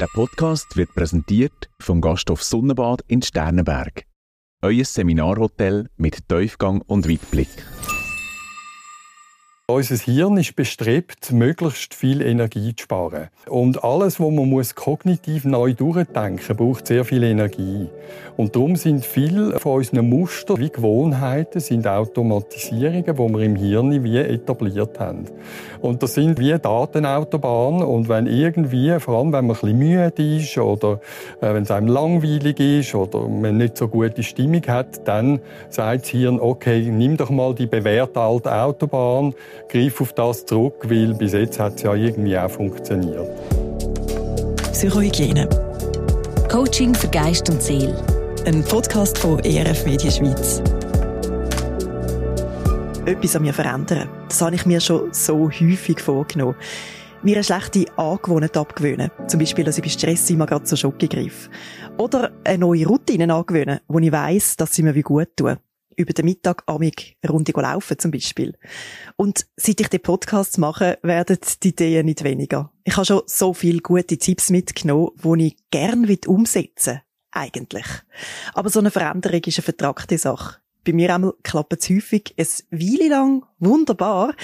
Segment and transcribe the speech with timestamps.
[0.00, 4.06] Der Podcast wird präsentiert vom Gasthof Sonnenbad in Sternenberg.
[4.62, 7.50] Euer Seminarhotel mit Tiefgang und Weitblick.
[9.70, 13.28] Unser Hirn ist bestrebt, möglichst viel Energie zu sparen.
[13.48, 17.88] Und alles, was man muss kognitiv neu durchdenken braucht sehr viel Energie.
[18.36, 24.02] Und darum sind viele von unseren Mustern wie Gewohnheiten sind Automatisierungen, die wir im Hirn
[24.02, 25.26] wie etabliert haben.
[25.80, 27.82] Und das sind wie Datenautobahnen.
[27.82, 31.00] Und wenn irgendwie, vor allem wenn man ein bisschen müde ist oder
[31.40, 36.02] äh, wenn es einem langweilig ist oder man nicht so gute Stimmung hat, dann sagt
[36.02, 39.34] das Hirn, okay, nimm doch mal die bewährte alte Autobahn,
[39.68, 43.28] greif auf das zurück, weil bis jetzt hat es ja irgendwie auch funktioniert.
[44.72, 45.48] Psychohygiene.
[46.50, 47.94] Coaching für Geist und Seele.
[48.46, 50.62] Ein Podcast von ERF Media Schweiz.
[53.06, 54.08] Etwas an mir verändern.
[54.28, 56.56] Das habe ich mir schon so häufig vorgenommen.
[57.22, 59.10] Mir eine schlechte Angewohnheit abgewöhnen.
[59.26, 61.50] Zum Beispiel, dass ich bei Stress immer gerade zur Schocke greife.
[61.98, 65.56] Oder eine neue Routine angewöhnen, wo ich weiss, dass sie mir wie gut tun
[65.96, 68.56] über den Mittag amig eine Runde laufen zum Beispiel.
[69.16, 72.72] Und seit ich den Podcast mache, werden die Ideen nicht weniger.
[72.84, 77.02] Ich habe schon so viele gute Tipps mitgenommen, die ich gerne umsetzen will.
[77.32, 77.86] Eigentlich.
[78.54, 80.56] Aber so eine Veränderung ist eine vertragte Sache.
[80.84, 84.34] Bei mir einmal klappt es häufig eine Weile lang wunderbar,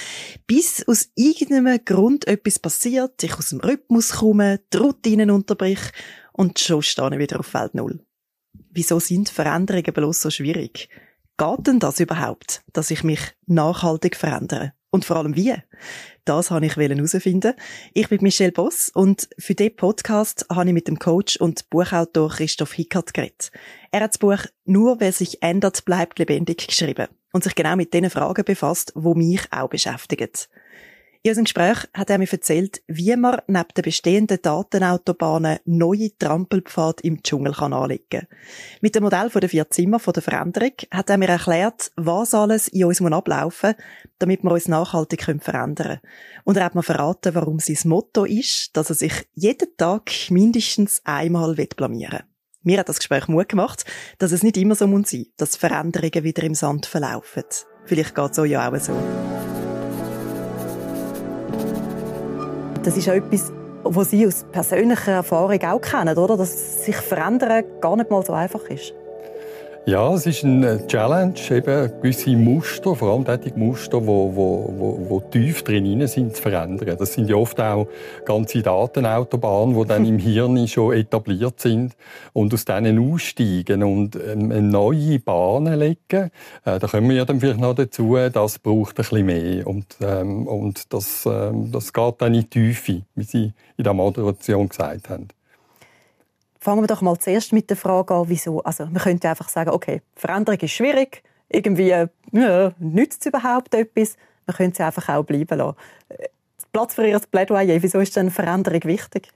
[0.45, 5.79] bis aus irgendeinem Grund etwas passiert, ich aus dem Rhythmus komme, die Routinen unterbrich
[6.33, 8.05] und schon stehe ich wieder auf Feld Null.
[8.69, 10.89] Wieso sind Veränderungen bloß so schwierig?
[11.39, 14.73] Geht denn das überhaupt, dass ich mich nachhaltig verändere?
[14.89, 15.53] Und vor allem wie?
[16.25, 17.53] Das habe ich herausfinden.
[17.93, 22.29] Ich bin Michelle Boss und für diesen Podcast habe ich mit dem Coach und Buchautor
[22.29, 23.51] Christoph Hickert geredet.
[23.91, 27.93] Er hat das Buch Nur wer sich ändert, bleibt lebendig geschrieben und sich genau mit
[27.93, 30.31] den Fragen befasst, wo mich auch beschäftigen.
[31.23, 37.03] In unserem Gespräch hat er mir erzählt, wie man neben den bestehenden Datenautobahnen neue Trampelpfade
[37.03, 38.27] im Dschungel kann anlegen kann.
[38.81, 42.67] Mit dem Modell der vier Zimmer von der Veränderung hat er mir erklärt, was alles
[42.67, 43.85] in uns ablaufen muss,
[44.19, 45.99] damit wir uns nachhaltig verändern können.
[46.43, 51.01] Und er hat mir verraten, warum sein Motto ist, dass er sich jeden Tag mindestens
[51.03, 52.25] einmal blamieren will.
[52.63, 53.85] Mir hat das Gespräch Mut gemacht,
[54.17, 57.43] dass es nicht immer so muss sein, dass Veränderungen wieder im Sand verlaufen.
[57.85, 59.56] Vielleicht geht es euch ja auch so.
[62.87, 63.51] Das ist etwas,
[63.83, 66.37] was Sie aus persönlicher Erfahrung auch kennen, oder?
[66.37, 68.93] Dass sich verändern gar nicht mal so einfach ist.
[69.87, 74.99] Ja, es ist eine Challenge, eben gewisse Muster, vor allem die Muster, die wo, wo,
[75.07, 76.97] wo, tief drin sind, zu verändern.
[76.99, 77.87] Das sind ja oft auch
[78.25, 81.95] ganze Datenautobahnen, die dann im Hirn schon etabliert sind
[82.33, 86.31] und aus denen aussteigen und ähm, eine neue Bahnen legen.
[86.65, 89.85] Äh, da kommen wir ja dann vielleicht noch dazu, das braucht ein bisschen mehr und,
[90.01, 94.67] ähm, und das, ähm, das geht dann in die Tiefe, wie Sie in der Moderation
[94.67, 95.29] gesagt haben.
[96.59, 98.61] Fangen wir doch mal zuerst mit der Frage an, wieso.
[98.63, 104.15] Also man könnte einfach sagen, okay, Veränderung ist schwierig, irgendwie ja, nützt es überhaupt etwas.
[104.45, 105.77] Man könnte sie einfach auch bleiben lassen.
[106.71, 109.31] Platz für Ihr Plädoyer, wieso ist denn Veränderung wichtig?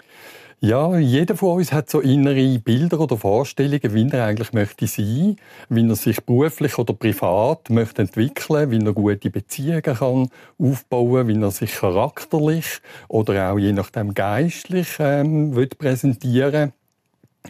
[0.64, 5.38] Ja, jeder von uns hat so innere Bilder oder Vorstellungen, wie er eigentlich möchte sein,
[5.70, 11.42] wie er sich beruflich oder privat möchte entwickeln, wie er gute Beziehungen kann aufbauen, wie
[11.42, 16.74] er sich charakterlich oder auch je nachdem geistlich ähm, will präsentieren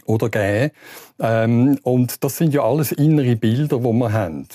[0.06, 0.72] oder geben.
[1.20, 4.46] Ähm, und das sind ja alles innere Bilder, die wir haben.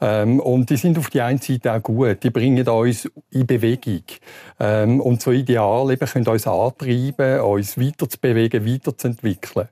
[0.00, 2.22] Ähm, und die sind auf die einen Seite auch gut.
[2.22, 4.04] Die bringen uns in Bewegung.
[4.60, 9.68] Ähm, und so Ideale eben können uns antreiben, uns weiterzubewegen, weiterzuentwickeln.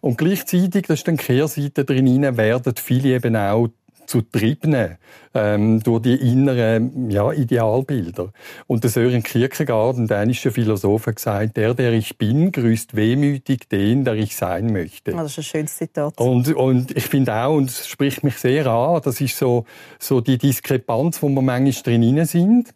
[0.00, 3.68] Und gleichzeitig, das ist dann Kehrseite drin, werden viele eben auch
[4.06, 4.98] zu Triebnen
[5.34, 8.32] ähm, durch die inneren ja, Idealbilder.
[8.66, 13.68] Und der Sören Kierkegaard, ein dänischer Philosoph, hat gesagt, der, der ich bin, grüßt wehmütig
[13.68, 15.12] den, der ich sein möchte.
[15.12, 16.18] Oh, das ist ein schönes Zitat.
[16.18, 19.64] Und, und ich finde auch, und es spricht mich sehr an, das ist so,
[19.98, 22.72] so die Diskrepanz, wo wir manchmal drin sind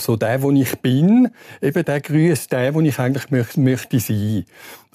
[0.00, 1.30] so der, wo ich bin,
[1.62, 4.44] eben der grüßt der, wo ich eigentlich möchte, möchte sein.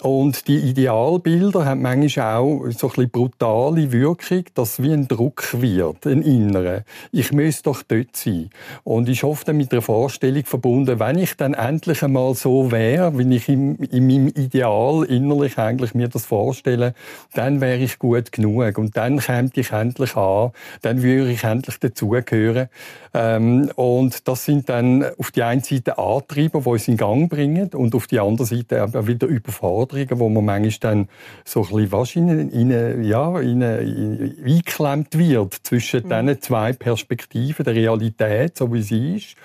[0.01, 5.61] Und die Idealbilder haben manchmal auch so ein bisschen brutale Wirkung, dass wie ein Druck
[5.61, 6.83] wird, ein innerer.
[7.13, 8.49] Ich müsste doch dort sein.
[8.83, 13.35] Und ist oft mit der Vorstellung verbunden, wenn ich dann endlich einmal so wäre, wie
[13.35, 16.93] ich in, in meinem Ideal innerlich eigentlich mir das vorstelle,
[17.33, 18.77] dann wäre ich gut genug.
[18.77, 20.51] Und dann käme ich endlich an,
[20.81, 22.67] dann würde ich endlich dazugehören.
[23.13, 27.29] Ähm, und das sind dann dann auf die eine Seite Antreiber, die uns in Gang
[27.29, 31.09] bringen und auf die andere Seite aber wieder Überforderungen, wo man manchmal dann
[31.43, 36.09] so ein bisschen wahrscheinlich in, in, ja, in, in, eingeklemmt wird zwischen mhm.
[36.09, 39.35] diesen zwei Perspektiven, der Realität, so wie sie ist,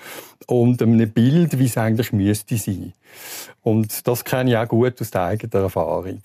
[0.47, 2.93] und einem Bild, wie es eigentlich müsste sein.
[3.61, 6.21] Und das kenne ich auch gut aus der eigenen Erfahrung.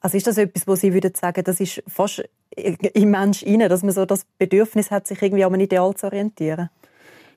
[0.00, 2.22] Also ist das etwas, wo Sie würden sagen, das ist fast
[2.54, 6.06] im Mensch inne, dass man so das Bedürfnis hat, sich irgendwie an einem Ideal zu
[6.06, 6.68] orientieren?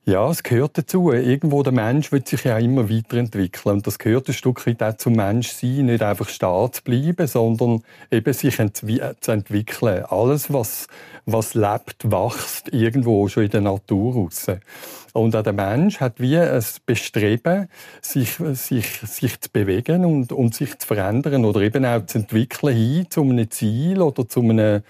[0.09, 1.11] Ja, es gehört dazu.
[1.11, 3.75] Irgendwo der Mensch wird sich ja immer weiterentwickeln.
[3.75, 7.83] Und das gehört ein Stück weit auch zum Menschsein, nicht einfach stehen zu bleiben, sondern
[8.09, 10.05] eben sich zu entwickeln.
[10.05, 10.87] Alles, was,
[11.25, 14.47] was lebt, wächst irgendwo schon in der Natur raus.
[15.11, 17.67] Und auch der Mensch hat wie ein Bestreben,
[18.01, 22.75] sich, sich, sich zu bewegen und, und sich zu verändern oder eben auch zu entwickeln
[22.75, 24.83] hin zu einem Ziel oder zu einer,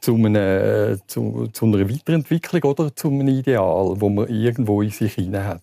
[0.00, 5.14] zu, einer, zu, zu einer Weiterentwicklung oder zu einem Ideal, wo man irgendwo in sich
[5.14, 5.62] hinein hat.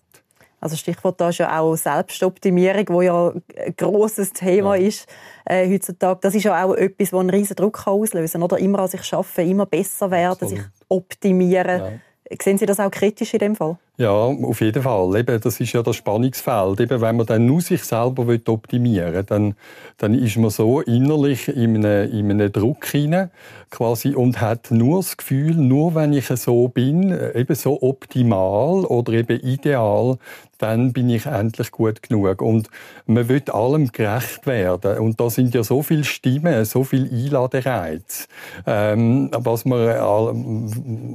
[0.60, 4.88] Also Stichwort da ist ja auch Selbstoptimierung, wo ja ein grosses Thema ja.
[4.88, 5.06] ist
[5.44, 6.18] äh, heutzutage.
[6.20, 8.42] Das ist ja auch etwas, das einen riesen Druck auslösen kann.
[8.42, 10.56] Oder immer an sich arbeiten, immer besser werden, Absolut.
[10.56, 11.80] sich optimieren.
[11.80, 12.36] Ja.
[12.42, 13.78] Sehen Sie das auch kritisch in dem Fall?
[14.00, 15.16] Ja, auf jeden Fall.
[15.16, 16.78] Eben, das ist ja das Spannungsfeld.
[16.80, 19.54] Eben, wenn man dann nur sich selber optimieren will, dann,
[19.96, 23.30] dann ist man so innerlich in einem, in einem Druck hinein,
[23.70, 29.14] quasi, und hat nur das Gefühl, nur wenn ich so bin, eben so optimal oder
[29.14, 30.18] eben ideal,
[30.58, 32.42] dann bin ich endlich gut genug.
[32.42, 32.68] Und
[33.06, 34.98] man will allem gerecht werden.
[34.98, 38.28] Und da sind ja so viele Stimmen, so viel Einladereiz,
[38.66, 39.88] ähm, was man,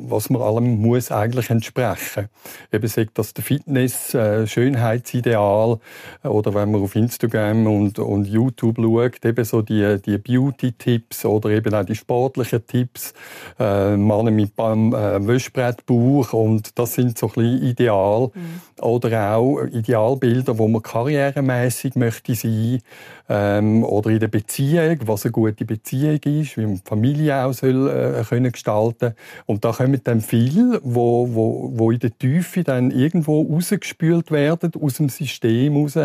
[0.10, 2.30] was man allem muss eigentlich entsprechen.
[2.74, 5.80] Eben sagt das der Fitness, äh, Schönheitsideal,
[6.24, 11.50] oder wenn man auf Instagram und, und YouTube schaut, eben so die, die Beauty-Tipps oder
[11.50, 13.14] eben auch die sportlichen Tipps,
[13.60, 18.32] äh, Männer mit beim äh, Wäschbrettbauch und das sind so ein bisschen Ideal.
[18.34, 18.84] Mhm.
[18.84, 22.82] Oder auch Idealbilder, wo man karrieremäßig möchte sein
[23.30, 27.54] ähm, oder in der Beziehung, was eine gute Beziehung ist, wie man die Familie auch
[27.54, 29.14] soll, äh, können gestalten
[29.46, 34.72] Und da kommen dann viele, wo, wo, wo in der Tiefe dann irgendwo rausgespült werden,
[34.82, 35.98] aus dem System raus,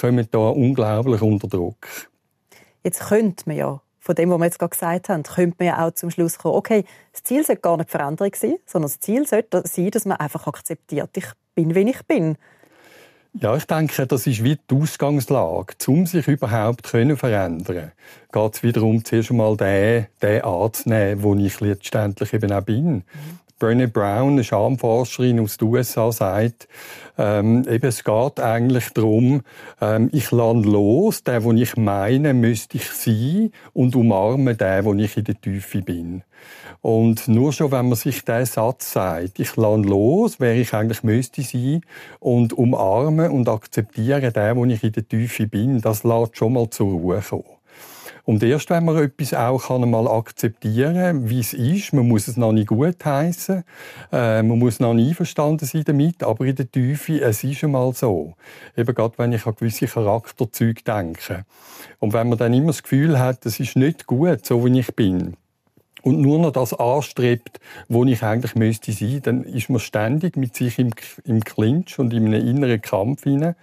[0.00, 1.86] kommen da unglaublich unter Druck.
[2.82, 5.86] Jetzt könnte man ja von dem, was wir jetzt gerade gesagt haben, könnte man ja
[5.86, 9.26] auch zum Schluss kommen, okay, das Ziel sollte gar nicht Veränderung sein, sondern das Ziel
[9.26, 12.36] sollte sein, dass man einfach akzeptiert, ich bin, wie ich bin.
[13.40, 15.74] Ja, ich denke, das ist wie die Ausgangslage.
[15.88, 17.92] Um sich überhaupt zu verändern,
[18.30, 22.94] geht es wiederum zuerst einmal den, den anzunehmen, wo ich letztendlich eben auch bin.
[22.94, 23.04] Mhm.
[23.60, 26.68] Brené Brown, eine Schamforscherin aus den USA, sagt,
[27.16, 29.42] ähm, eben, es geht eigentlich darum,
[29.80, 34.94] ähm, ich lande los, der, wo ich meine, müsste ich sein, und umarme den, wo
[34.94, 36.22] ich in der Tiefe bin.
[36.82, 41.02] Und nur schon, wenn man sich diesen Satz sagt, ich lande los, wer ich eigentlich
[41.04, 41.82] müsste sein,
[42.18, 46.68] und umarme und akzeptiere den, wo ich in der Tiefe bin, das lässt schon mal
[46.68, 47.53] zur Ruhe kommen.
[48.24, 52.38] Und erst wenn man etwas auch kann mal akzeptieren, wie es ist, man muss es
[52.38, 53.64] noch nicht gut heißen,
[54.12, 57.92] äh, man muss noch nicht einverstanden sein damit, aber in der Tiefe, es ist einmal
[57.92, 58.34] so.
[58.76, 61.44] Eben gerade wenn ich an gewisse Charakterzüge denke.
[61.98, 64.94] Und wenn man dann immer das Gefühl hat, es ist nicht gut, so wie ich
[64.94, 65.36] bin,
[66.04, 70.54] und nur noch das anstrebt, wo ich eigentlich müsste sein, dann ist man ständig mit
[70.54, 70.90] sich im,
[71.24, 73.54] im Clinch und in einem inneren Kampf hinein.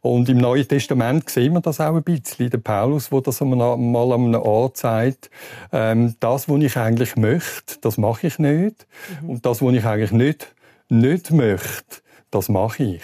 [0.00, 2.50] Und im Neuen Testament sehen wir das auch ein bisschen.
[2.50, 5.30] Der Paulus, wo das mal an einem Ort sagt,
[5.72, 8.86] ähm, das, was ich eigentlich möchte, das mache ich nicht.
[9.22, 9.30] Mhm.
[9.30, 10.54] Und das, was ich eigentlich nicht,
[10.88, 13.02] nicht möchte, das mache ich.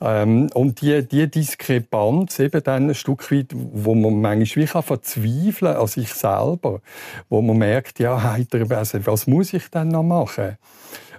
[0.00, 4.82] Ähm, und die, die Diskrepanz eben dann ein Stück weit, wo man manchmal wie kann
[4.82, 6.80] verzweifeln an sich selber,
[7.30, 10.58] wo man merkt, ja, heiter, was muss ich denn noch machen?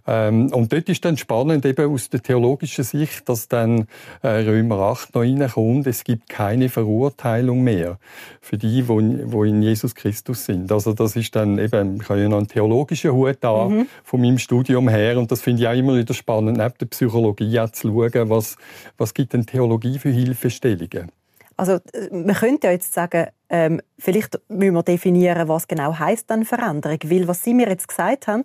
[0.07, 3.87] Ähm, und dort ist dann spannend, eben aus der theologischen Sicht, dass dann
[4.21, 7.99] äh, Römer 8 noch reinkommt, es gibt keine Verurteilung mehr
[8.39, 10.71] für die, die in Jesus Christus sind.
[10.71, 13.87] Also das ist dann eben, ich habe ja noch einen theologischen Hut da mhm.
[14.03, 17.59] von meinem Studium her und das finde ich auch immer wieder spannend, neben der Psychologie
[17.59, 18.55] auch zu schauen, was,
[18.97, 21.11] was gibt denn Theologie für Hilfestellungen.
[21.57, 26.29] Also äh, man könnte ja jetzt sagen, ähm, vielleicht müssen wir definieren, was genau heißt
[26.29, 28.43] dann Veränderung, weil was Sie mir jetzt gesagt haben,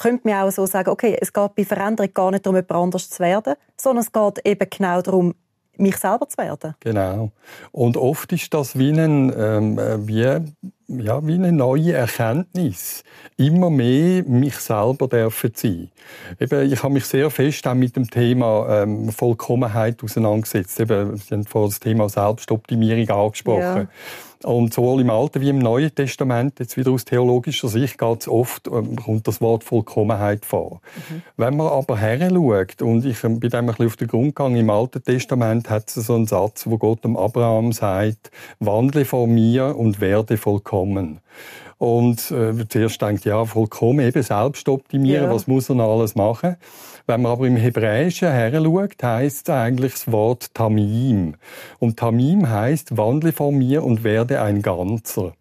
[0.00, 3.10] könnte man auch so sagen, okay, es geht bei Veränderung gar nicht darum, jemand anders
[3.10, 5.34] zu werden, sondern es geht eben genau darum,
[5.76, 6.74] mich selber zu werden.
[6.80, 7.30] Genau.
[7.72, 10.40] Und oft ist das wie ein, ähm, wie
[10.88, 13.04] ja, wie eine neue Erkenntnis.
[13.36, 15.90] Immer mehr mich selber dürfen sein.
[16.40, 20.80] Eben, ich habe mich sehr fest auch mit dem Thema ähm, Vollkommenheit auseinandergesetzt.
[20.80, 23.60] Eben, Sie haben vorhin das Thema Selbstoptimierung angesprochen.
[23.60, 23.88] Ja.
[24.44, 28.28] Und sowohl im Alten wie im Neuen Testament, jetzt wieder aus theologischer Sicht, geht es
[28.28, 30.80] oft, ähm, kommt das Wort Vollkommenheit vor.
[31.10, 31.22] Mhm.
[31.36, 34.70] Wenn man aber heranschaut, und ich bin dem ein bisschen auf den Grund gegangen, im
[34.70, 38.30] Alten Testament hat es so einen Satz, wo Gott dem Abraham sagt,
[38.60, 41.20] wandle vor mir und werde vollkommen.
[41.78, 45.34] Und äh, zuerst denkt, ja, vollkommen eben selbst optimieren, ja.
[45.34, 46.56] was muss er noch alles machen?
[47.06, 51.36] Wenn man aber im Hebräischen heranschaut, heisst es eigentlich das Wort Tamim.
[51.78, 55.32] Und Tamim heisst, wandle von mir und werde ein Ganzer.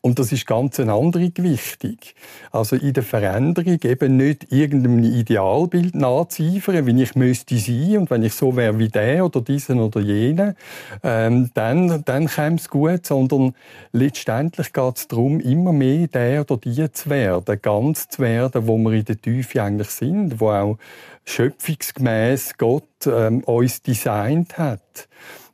[0.00, 1.96] Und das ist ganz eine andere Gewichtung.
[2.50, 8.22] Also in der Veränderung eben nicht irgendeinem Idealbild nachzueifern, wie ich müsste sein und wenn
[8.22, 10.56] ich so wäre wie der oder diesen oder jene,
[11.02, 13.54] ähm, dann, dann käme es gut, sondern
[13.92, 18.78] letztendlich geht es darum, immer mehr der oder die zu werden, ganz zu werden, wo
[18.78, 20.78] wir in der Tiefe eigentlich sind, wo auch
[21.24, 25.08] schöpfungsgemäß Gott ähm, uns designt hat.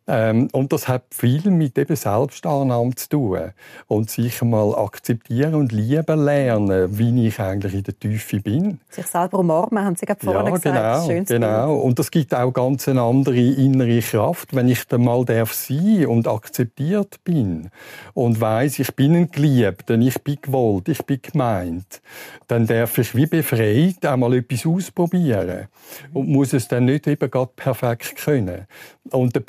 [0.08, 3.52] Ähm, und das hat viel mit eben Selbstannahme zu tun.
[3.88, 8.80] Und sich mal akzeptieren und lieben lernen, wie ich eigentlich in der Tiefe bin.
[8.88, 11.28] Sich selber umarmen, haben Sie gerade vorhin ja, gesagt.
[11.28, 11.76] Genau, genau.
[11.76, 16.06] Und das gibt auch ganz eine andere innere Kraft, wenn ich dann mal darf sein
[16.06, 17.70] und akzeptiert bin
[18.14, 22.00] und weiß, ich bin ein Geliebter, ich bin gewollt, ich bin gemeint,
[22.46, 25.68] dann darf ich wie befreit einmal etwas ausprobieren
[26.12, 28.66] und muss es dann nicht eben gerade perfekt können.
[29.10, 29.40] Und der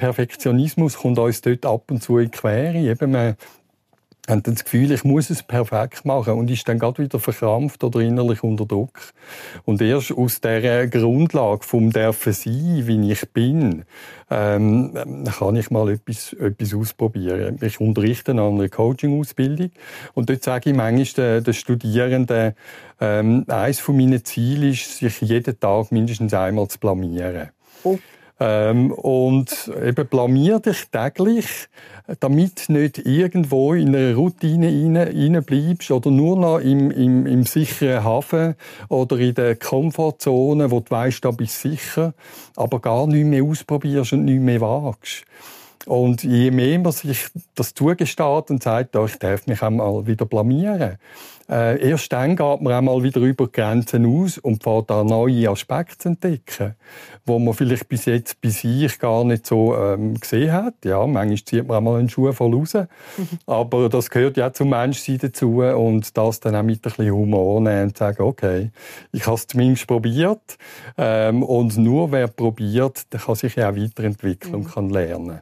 [0.48, 2.78] Perfektionismus kommt uns dort ab und zu in die Quere.
[2.78, 3.36] Eben, man
[4.30, 8.00] hat das Gefühl, ich muss es perfekt machen und ist dann gerade wieder verkrampft oder
[8.00, 9.14] innerlich unter Druck.
[9.66, 13.84] Und erst aus der Grundlage vom Dürfen sein, wie ich bin,
[14.30, 14.94] ähm,
[15.38, 17.58] kann ich mal etwas, etwas ausprobieren.
[17.62, 19.72] Ich unterrichte an einer Coaching-Ausbildung
[20.14, 22.54] und dort sage ich manchmal den, den Studierenden,
[23.02, 27.50] ähm, eines von meinen Zielen ist, sich jeden Tag mindestens einmal zu blamieren.
[27.84, 27.98] Oh.
[28.40, 31.70] Ähm, und eben blamier dich täglich,
[32.20, 38.04] damit nicht irgendwo in eine Routine rein, bleibst oder nur noch im, im, im sicheren
[38.04, 38.56] Hafen
[38.90, 42.14] oder in der Komfortzone, wo du weißt, da bist du sicher,
[42.56, 45.26] aber gar nicht mehr ausprobierst und nicht mehr wagst.
[45.86, 50.26] Und je mehr man sich das zugesteht und sagt, oh, ich darf mich einmal wieder
[50.26, 50.98] blamieren,
[51.50, 55.50] äh, erst dann geht man einmal wieder über die Grenzen aus und fährt da neue
[55.50, 56.76] Aspekte zu entdecken,
[57.26, 60.74] wo man vielleicht bis jetzt bei sich gar nicht so ähm, gesehen hat.
[60.84, 63.28] Ja, manchmal zieht man einmal einen Schuh voll raus, mhm.
[63.46, 67.62] aber das gehört ja zum Menschsein dazu und das dann auch mit ein bisschen Humor
[67.62, 68.72] nehmen und sagen, okay,
[69.14, 70.58] ich habe es zumindest probiert
[70.98, 74.60] ähm, und nur wer probiert, der kann sich ja auch weiterentwickeln mhm.
[74.60, 75.40] und kann lernen.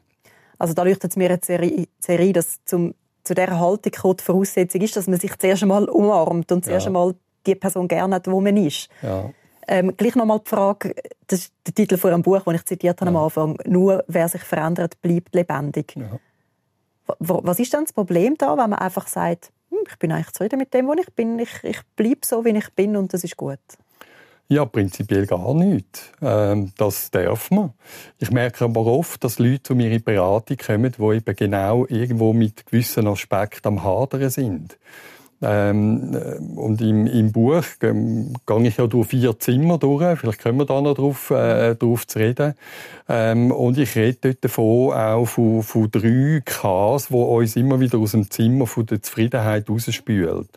[0.57, 2.93] Also da leuchtet es mir jetzt sehr ein, dass zum,
[3.23, 6.89] zu dieser Haltung die Voraussetzung ist, dass man sich zuerst einmal umarmt und zuerst ja.
[6.89, 8.89] einmal die Person gerne hat, wo man ist.
[9.01, 9.29] Ja.
[9.67, 10.95] Ähm, gleich nochmal die Frage,
[11.27, 13.17] das ist der Titel von einem Buch, den ich zitiert habe ja.
[13.17, 15.95] am Anfang, «Nur wer sich verändert, bleibt lebendig».
[15.95, 16.19] Ja.
[17.19, 20.59] Was ist dann das Problem da, wenn man einfach sagt, hm, ich bin eigentlich zufrieden
[20.59, 23.37] mit dem, wo ich bin, ich, ich bleibe so, wie ich bin und das ist
[23.37, 23.59] gut?
[24.47, 26.11] Ja, prinzipiell gar nicht.
[26.21, 27.73] Ähm, das darf man.
[28.19, 32.65] Ich merke aber oft, dass Leute mir in Beratung kommen, die eben genau irgendwo mit
[32.67, 34.77] gewissen Aspekten am Hadern sind.
[35.41, 40.19] Ähm, äh, und im, im Buch ähm, gehe ich ja durch vier Zimmer durch.
[40.19, 42.53] Vielleicht können wir da noch drauf, äh, drauf zu reden.
[43.07, 47.99] Ähm, und ich rede dort davon auch von, von drei Ks, die uns immer wieder
[47.99, 50.47] aus dem Zimmer von der Zufriedenheit rausspült.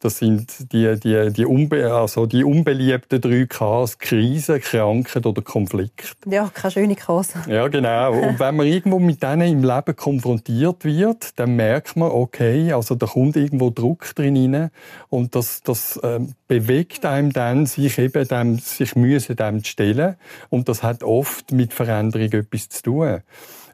[0.00, 6.16] Das sind die, die, die, unbe also die unbeliebten drei Ks, Krise, Krankheit oder Konflikt.
[6.26, 7.34] Ja, keine schöne Ks.
[7.48, 8.12] Ja, genau.
[8.12, 12.96] Und wenn man irgendwo mit denen im Leben konfrontiert wird, dann merkt man, okay, also
[12.96, 14.70] da kommt irgendwo Druck drin rein
[15.08, 20.16] und das, das äh, bewegt einem dann, sich eben dem, sich müssen dem zu stellen
[20.50, 23.20] und das hat oft mit Veränderung etwas zu tun.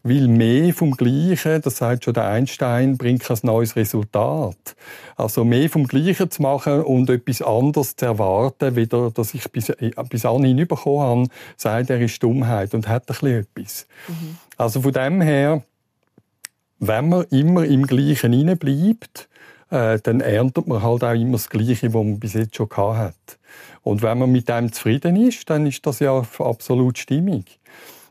[0.02, 4.74] Weil mehr vom Gleichen, das sagt schon der Einstein, bringt kein neues Resultat.
[5.16, 9.68] Also mehr vom Gleichen zu machen und etwas anderes zu erwarten, wieder, dass ich bis,
[9.68, 13.86] äh, bis anhin bekommen habe, sagt er, ist Dummheit und hat ein bisschen etwas.
[14.08, 14.38] Mhm.
[14.56, 15.62] Also von dem her,
[16.78, 19.28] wenn man immer im Gleichen bleibt,
[19.70, 22.98] äh, dann erntet man halt auch immer das Gleiche, was man bis jetzt schon gehabt
[22.98, 23.38] hat.
[23.82, 27.58] Und wenn man mit dem zufrieden ist, dann ist das ja absolut stimmig.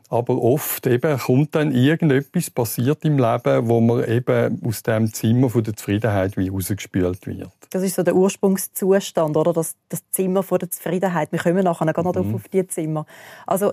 [0.08, 5.48] Aber oft eben kommt dann irgendetwas passiert im Leben, wo man eben aus dem Zimmer
[5.48, 7.52] von der Zufriedenheit wie rausgespült wird.
[7.70, 9.52] Das ist so der Ursprungszustand, oder?
[9.52, 11.30] Das, das Zimmer von der Zufriedenheit.
[11.30, 12.34] Wir kommen nachher noch mhm.
[12.34, 13.06] auf die Zimmer.
[13.46, 13.72] Also,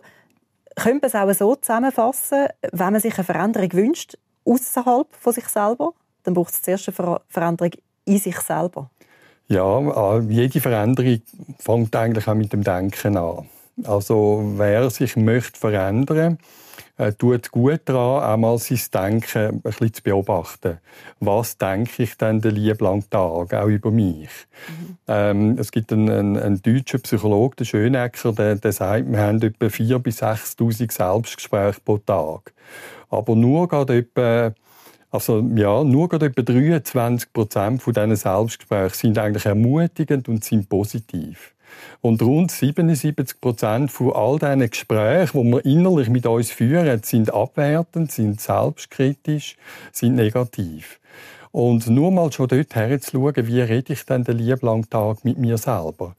[0.75, 4.15] könnte man es auch so zusammenfassen, wenn man sich eine Veränderung wünscht,
[4.45, 5.93] außerhalb von sich selber,
[6.27, 7.71] dann braucht es zuerst eine Veränderung
[8.03, 8.89] in sich selber.
[9.47, 11.21] Ja, jede Veränderung
[11.57, 13.47] fängt eigentlich auch mit dem Denken an.
[13.85, 16.37] Also wer sich möchte verändern
[16.97, 20.79] äh, tut gut daran, einmal sein Denken ein bisschen zu beobachten.
[21.19, 24.29] Was denke ich denn den lieben Tag, auch über mich?
[24.67, 24.97] Mhm.
[25.07, 29.41] Ähm, es gibt einen, einen, einen deutschen Psychologen, den Schönecker, der, der sagt, wir haben
[29.41, 32.53] etwa 4.000 bis 6.000 Selbstgespräche pro Tag.
[33.09, 34.53] Aber nur gerade etwa
[35.09, 40.69] also ja, nur gerade etwa 23 Prozent von diesen Selbstgesprächen sind eigentlich ermutigend und sind
[40.69, 41.53] positiv.
[42.01, 47.33] Und rund 77 Prozent von all diesen Gesprächen, die wir innerlich mit uns führen, sind
[47.33, 49.57] abwertend, sind selbstkritisch,
[49.91, 50.99] sind negativ.
[51.51, 55.57] Und nur mal schon dort herzuschauen, wie rede ich denn den lieben Tag mit mir
[55.57, 56.15] selber.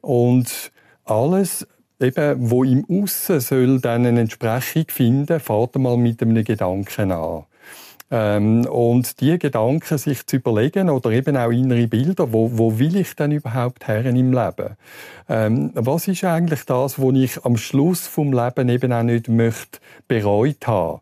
[0.00, 0.70] Und
[1.04, 1.66] alles,
[2.00, 7.44] eben, wo im Aussen soll dann eine Entsprechung finden, fahrt mal mit einem Gedanken an.
[8.10, 12.96] Ähm, und die Gedanken sich zu überlegen oder eben auch innere Bilder, wo, wo will
[12.96, 14.76] ich denn überhaupt her im Leben?
[15.28, 19.80] Ähm, was ist eigentlich das, wo ich am Schluss vom Leben eben auch nicht möchte
[20.06, 21.00] bereut haben?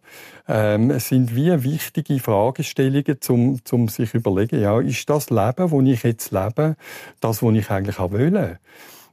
[0.48, 6.02] Ähm, sind wie wichtige Fragestellungen, zum, zum sich überlegen, ja, ist das Leben, wo ich
[6.02, 6.76] jetzt lebe,
[7.20, 8.58] das, wo ich eigentlich auch will?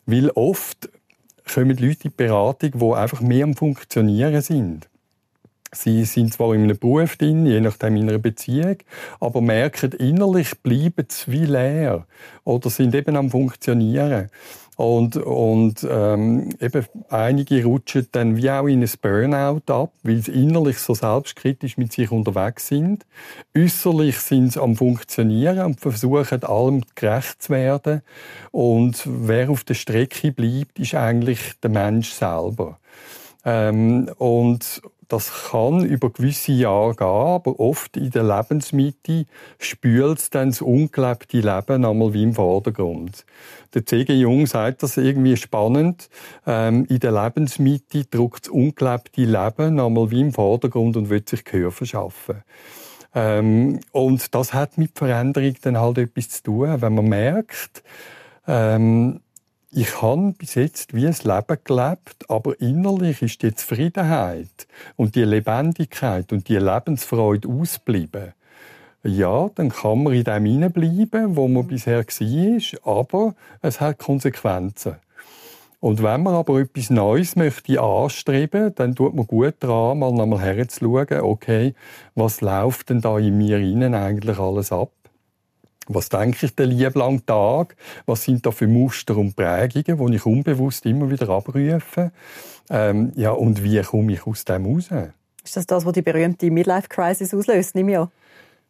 [0.05, 0.89] Weil oft
[1.51, 4.89] kommen Leute in die Beratung, die einfach mehr am Funktionieren sind.
[5.73, 8.77] Sie sind zwar in einem Beruf drin, je nachdem in einer Beziehung,
[9.19, 12.05] aber merken innerlich bleiben sie wie leer
[12.43, 14.29] oder sind eben am Funktionieren.
[14.75, 20.31] Und, und ähm, eben einige rutschen dann wie auch in ein Burnout ab, weil sie
[20.31, 23.05] innerlich so selbstkritisch mit sich unterwegs sind.
[23.55, 28.01] Äußerlich sind sie am Funktionieren und versuchen allem gerecht zu werden.
[28.51, 32.79] Und wer auf der Strecke bleibt, ist eigentlich der Mensch selber.
[33.45, 39.25] Ähm, und das kann über gewisse Jahre gehen, aber oft in der Lebensmitte
[39.60, 43.25] spült dann das ungelebte Leben einmal wie im Vordergrund.
[43.74, 44.13] Der C.G.
[44.13, 46.10] Jung sagt das irgendwie spannend.
[46.45, 51.43] Ähm, in der Lebensmitte drückt das ungelebte Leben einmal wie im Vordergrund und will sich
[51.43, 52.43] Gehör verschaffen.
[53.15, 57.83] Ähm, und das hat mit Veränderung dann halt etwas zu tun, wenn man merkt,
[58.48, 59.22] ähm,
[59.75, 65.23] ich habe bis jetzt wie ein Leben gelebt, aber innerlich ist die Zufriedenheit und die
[65.23, 68.33] Lebendigkeit und die Lebensfreude ausgeblieben.
[69.03, 74.97] Ja, dann kann man in dem hineinbleiben, wo man bisher war, aber es hat Konsequenzen.
[75.79, 80.39] Und wenn man aber etwas Neues möchte anstreben, dann tut man gut daran, mal nochmal
[80.39, 81.73] herzuschauen, okay,
[82.13, 84.91] was läuft denn da in mir innen eigentlich alles ab?
[85.87, 87.75] Was denke ich den lieben Tag?
[88.05, 92.12] Was sind da für Muster und Prägungen, die ich unbewusst immer wieder abrufe?
[92.69, 94.89] Ähm, ja, und wie komme ich aus dem raus?
[95.43, 97.75] Ist das das, was die berühmte Midlife-Crisis auslöst?
[97.75, 98.10] Nehme ich an.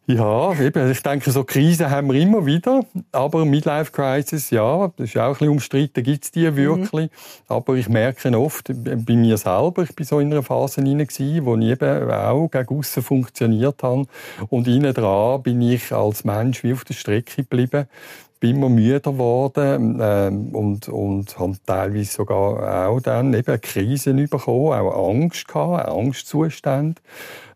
[0.05, 0.91] Ja, eben.
[0.91, 2.85] Ich denke, so Krisen haben wir immer wieder.
[3.13, 6.03] Aber Midlife Crisis, ja, das ist auch ein bisschen umstritten.
[6.03, 7.09] Gibt es die wirklich?
[7.09, 7.45] Mhm.
[7.47, 11.07] Aber ich merke oft bei mir selber, ich bin so in einer Phase hinein
[11.45, 14.05] wo ich eben auch gegen aussen funktioniert habe.
[14.49, 17.87] Und innen dran bin ich als Mensch wie auf der Strecke geblieben
[18.43, 24.73] bin immer müder geworden ähm, und, und habe teilweise sogar auch dann eben Krisen bekommen,
[24.73, 27.01] auch Angst gehabt, Angstzustand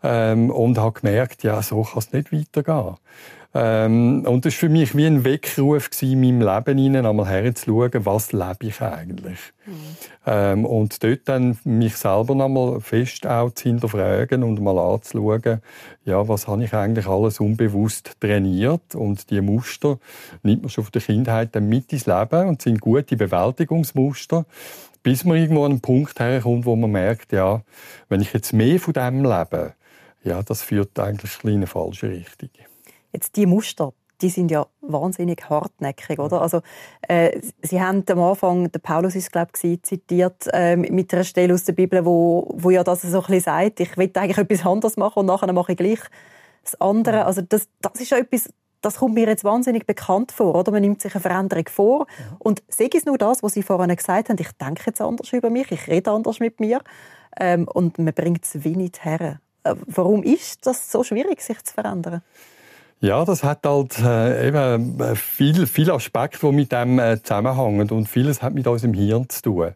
[0.02, 2.96] ähm, und habe gemerkt, ja, so kann es nicht weitergehen.
[3.60, 8.06] Ähm, und das war für mich wie ein Weckruf in meinem Leben hinein, einmal herzuschauen,
[8.06, 9.40] was lebe ich eigentlich.
[9.66, 9.74] Mhm.
[10.28, 15.62] Ähm, und dort dann mich selber nochmal fest auch zu hinterfragen und mal anzuschauen,
[16.06, 19.98] ja, was habe ich eigentlich alles unbewusst trainiert und die Muster
[20.44, 24.46] nimmt man schon von der Kindheit dann mit ins Leben und sind gute Bewältigungsmuster
[25.02, 27.62] bis man irgendwo an einen Punkt herkommt, wo man merkt, ja,
[28.10, 29.74] wenn ich jetzt mehr von dem lebe,
[30.24, 32.50] ja, das führt eigentlich in eine falsche Richtung.
[33.18, 36.40] Jetzt die Muster, die sind ja wahnsinnig hartnäckig, oder?
[36.40, 36.62] Also
[37.08, 41.56] äh, Sie haben am Anfang, der Paulus ist glaube ich zitiert äh, mit einer Stelle
[41.56, 44.68] aus der Bibel, wo, wo ja das so ein bisschen sagt, ich will eigentlich etwas
[44.68, 46.00] anderes machen und nachher mache ich gleich
[46.64, 47.26] das andere.
[47.26, 50.72] Also das, das ist ja etwas, das kommt mir jetzt wahnsinnig bekannt vor, oder?
[50.72, 52.06] Man nimmt sich eine Veränderung vor
[52.38, 55.50] und sehe es nur das, was Sie vorhin gesagt haben, ich denke jetzt anders über
[55.50, 56.82] mich, ich rede anders mit mir
[57.40, 59.40] ähm, und man bringt es wie nicht her.
[59.64, 62.22] Äh, warum ist das so schwierig, sich zu verändern?
[63.00, 67.92] Ja, das hat halt äh, eben äh, viel, viele Aspekte, die mit dem äh, zusammenhängen
[67.92, 69.72] und vieles hat mit unserem Hirn zu tun.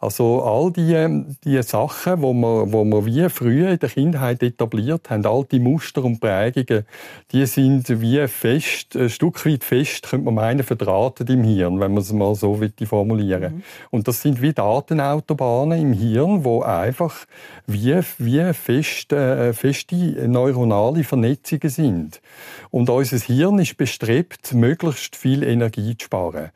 [0.00, 5.10] Also all die, die Sachen, wo wir, wo wir wie früher in der Kindheit etabliert
[5.10, 6.86] haben, all die Muster und Prägungen,
[7.32, 11.94] die sind wie fest, ein Stück weit fest, könnte man meinen, verdrahtet im Hirn, wenn
[11.94, 13.62] man es mal so formulieren mhm.
[13.90, 17.26] Und das sind wie Datenautobahnen im Hirn, wo einfach
[17.66, 19.96] wie, wie fest, äh, feste
[20.28, 22.20] neuronale Vernetzungen sind.
[22.70, 26.50] Und unser Hirn ist bestrebt, möglichst viel Energie zu sparen.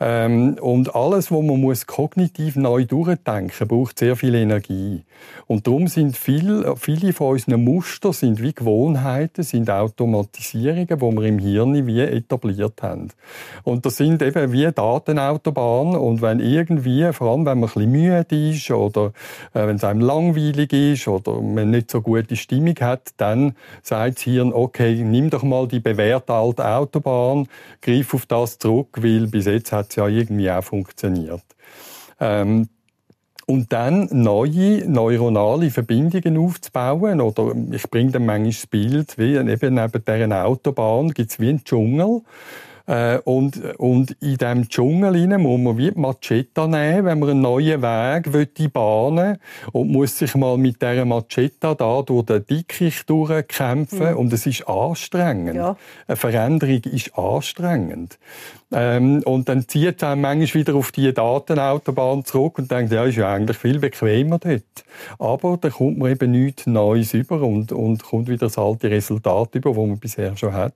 [0.00, 5.04] Ähm, und alles, was man muss kognitiv neu durchdenken, braucht sehr viel Energie.
[5.46, 11.22] Und darum sind viel, viele von unseren Muster sind wie Gewohnheiten, sind Automatisierungen, die wir
[11.22, 13.10] im Hirn wie etabliert haben.
[13.62, 15.96] Und das sind eben wie Datenautobahnen.
[15.96, 19.12] Und wenn irgendwie, vor allem wenn man ein bisschen müde ist oder
[19.52, 24.16] äh, wenn es einem langweilig ist oder man nicht so gute Stimmung hat, dann sagt
[24.16, 27.48] das Hirn, okay, nimm doch mal die bewährte alte Autobahn,
[27.80, 31.44] greif auf das zurück, weil bis jetzt hat es ja irgendwie auch funktioniert.
[32.20, 32.68] Ähm,
[33.46, 37.20] und dann neue neuronale Verbindungen aufzubauen.
[37.20, 41.50] Oder ich bringe dann manchmal das Bild, wie eben neben dieser Autobahn gibt es wie
[41.50, 42.22] einen Dschungel.
[42.86, 47.30] Äh, und, und in diesem Dschungel rein muss man wie die Macheta nehmen, wenn man
[47.30, 49.38] einen neuen Weg bahnen
[49.72, 54.10] und muss sich mal mit dieser Macheta da durch den Dickicht durchkämpfen.
[54.10, 54.16] Mhm.
[54.18, 55.56] Und es ist anstrengend.
[55.56, 55.76] Ja.
[56.06, 58.18] Eine Veränderung ist anstrengend.
[58.76, 63.16] Ähm, und dann zieht es manchmal wieder auf die Datenautobahn zurück und denkt, ja, ist
[63.16, 64.84] ja eigentlich viel bequemer dort.
[65.18, 69.54] Aber da kommt man eben nichts Neues über und, und kommt wieder das alte Resultat
[69.54, 70.74] über, das man bisher schon hat.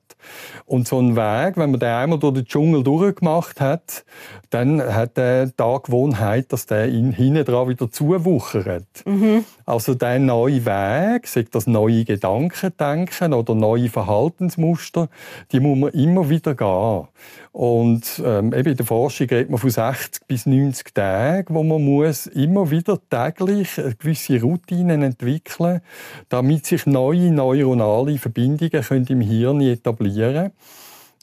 [0.64, 4.04] Und so ein Weg, wenn man den einmal durch den Dschungel durchgemacht hat,
[4.50, 8.86] dann hat er die Gewohnheit, dass der ihn hinten dran wieder zuwuchert.
[9.04, 9.44] Mhm.
[9.66, 15.08] Also der neue Weg, sagt das neue Gedankendenken oder neue Verhaltensmuster,
[15.52, 17.08] die muss man immer wieder gehen.
[17.52, 21.82] Und ähm, eben in der Forschung redet man von 60 bis 90 Tagen, wo man
[21.82, 25.80] muss immer wieder täglich gewisse Routinen entwickeln,
[26.28, 30.52] damit sich neue neuronale Verbindungen können im Hirn etablieren,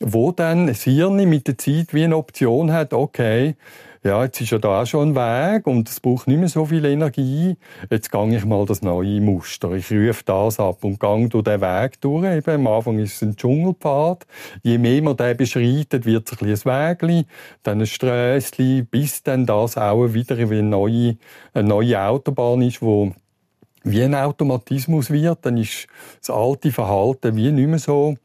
[0.01, 3.55] wo dann das Hirn mit der Zeit wie eine Option hat, okay,
[4.05, 6.63] ja, jetzt ist ja da auch schon ein Weg und es braucht nicht mehr so
[6.67, 7.57] viel Energie.
[7.89, 9.71] Jetzt gehe ich mal das neue Muster.
[9.71, 12.23] Ich rufe das ab und gehe durch den Weg durch.
[12.23, 14.27] Eben, am Anfang ist es ein Dschungelpfad.
[14.61, 17.25] Je mehr man den beschreitet, wird es ein, ein Wägli,
[17.63, 21.17] dann ein Strässli, bis dann das auch wieder wie eine neue,
[21.55, 23.11] eine neue Autobahn ist, wo
[23.85, 25.87] wie ein Automatismus wird, dann ist
[26.19, 28.15] das alte Verhalten wie nicht mehr so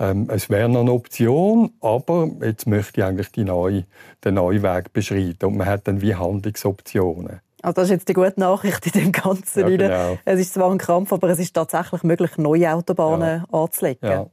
[0.00, 3.84] ähm, es wäre noch eine Option, aber jetzt möchte ich eigentlich die neue,
[4.24, 5.46] den neuen Weg beschreiten.
[5.46, 7.40] Und man hat dann wie Handlungsoptionen.
[7.62, 9.60] Also das ist jetzt die gute Nachricht in dem Ganzen.
[9.60, 10.18] Ja, genau.
[10.24, 13.58] Es ist zwar ein Krampf, aber es ist tatsächlich möglich, neue Autobahnen ja.
[13.58, 14.08] anzulegen.
[14.08, 14.26] Ja.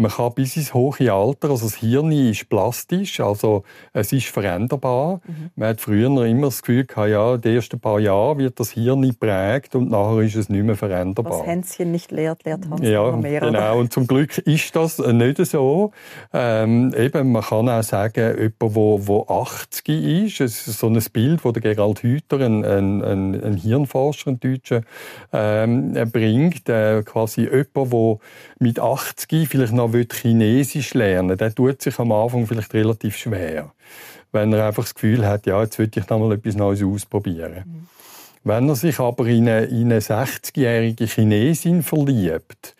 [0.00, 5.20] Man kann bis ins hohe Alter, also das Hirn ist plastisch, also es ist veränderbar.
[5.26, 5.50] Mhm.
[5.56, 9.02] Man hat früher immer das Gefühl gehabt, ja, die ersten paar Jahre wird das Hirn
[9.02, 11.40] geprägt und nachher ist es nicht mehr veränderbar.
[11.40, 13.40] Was Hänschen nicht lehrt, lehrt Hans ja, mehr.
[13.40, 13.78] genau.
[13.78, 15.92] Und zum Glück ist das nicht so.
[16.32, 20.98] Ähm, eben, man kann auch sagen, jemand, wo, wo 80 ist, es ist so ein
[21.12, 24.80] Bild, das Gerald Hüther, ein, ein, ein, ein Hirnforscher, ein Deutscher,
[25.30, 28.16] ähm, bringt, äh, quasi jemand, der
[28.60, 33.72] mit 80 vielleicht noch Chinesisch lernen will, der tut sich am Anfang vielleicht relativ schwer.
[34.32, 37.64] Wenn er einfach das Gefühl hat, ja, jetzt will ich noch mal etwas Neues ausprobieren.
[37.64, 37.86] Mhm.
[38.42, 42.74] Wenn er sich aber in eine, in eine 60-jährige Chinesin verliebt,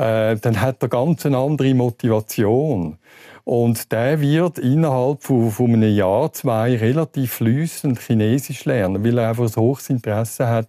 [0.00, 2.96] äh, dann hat er ganz eine andere Motivation.
[3.44, 9.30] Und der wird innerhalb von, von einem Jahr, zwei relativ flüssend Chinesisch lernen, weil er
[9.30, 10.68] einfach ein hohes Interesse hat,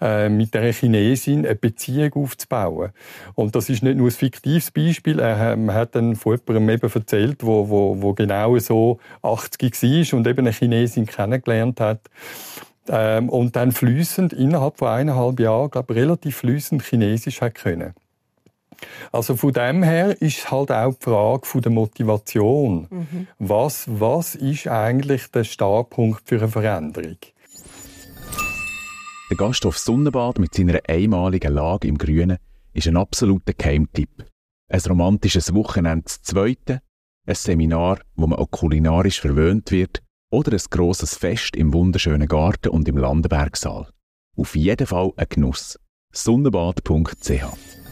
[0.00, 2.90] äh, mit der Chinesin eine Beziehung aufzubauen.
[3.34, 5.18] Und das ist nicht nur ein fiktives Beispiel.
[5.18, 10.26] Er hat dann von jemandem eben erzählt, wo, wo, wo genau so 80 war und
[10.26, 12.00] eben eine Chinesin kennengelernt hat.
[12.88, 17.94] Ähm, und dann flüssend innerhalb von eineinhalb Jahren, glaube relativ flüssend Chinesisch hat können.
[19.12, 22.86] Also von dem her ist halt auch die Frage von der Motivation.
[22.90, 23.26] Mhm.
[23.38, 27.16] Was, was ist eigentlich der Startpunkt für eine Veränderung?
[29.30, 32.38] Der Gasthof Sonnenbad mit seiner einmaligen Lage im Grünen
[32.72, 34.24] ist ein absoluter Keimtipp.
[34.68, 36.80] Ein romantisches Wochenende zu zweiten,
[37.26, 42.68] ein Seminar, wo man auch kulinarisch verwöhnt wird oder ein grosses Fest im wunderschönen Garten
[42.68, 43.88] und im Landenbergsaal.
[44.36, 45.78] Auf jeden Fall ein Genuss.
[46.12, 47.83] Sonnenbad.ch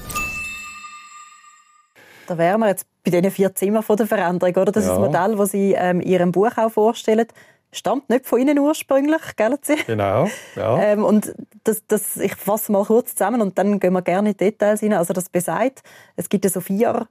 [2.26, 4.72] da wären wir jetzt bei diesen vier Zimmern von der Veränderung, oder?
[4.72, 4.92] Das ja.
[4.92, 7.26] ist das Modell, das Sie ähm, in Ihrem Buch auch vorstellen.
[7.72, 9.58] Stammt nicht von Ihnen ursprünglich, gell?
[9.86, 10.78] Genau, ja.
[10.82, 14.36] Ähm, und das, das, ich fasse mal kurz zusammen und dann gehen wir gerne in
[14.36, 14.92] Details rein.
[14.92, 15.82] Also das besagt,
[16.16, 17.08] es gibt so vier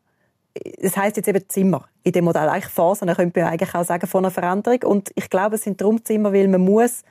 [0.53, 3.85] es heißt jetzt eben Zimmer in dem Modell eigentlich Phasen, dann könnte man eigentlich auch
[3.85, 7.03] sagen von einer Veränderung und ich glaube es sind darum Zimmer, weil man muss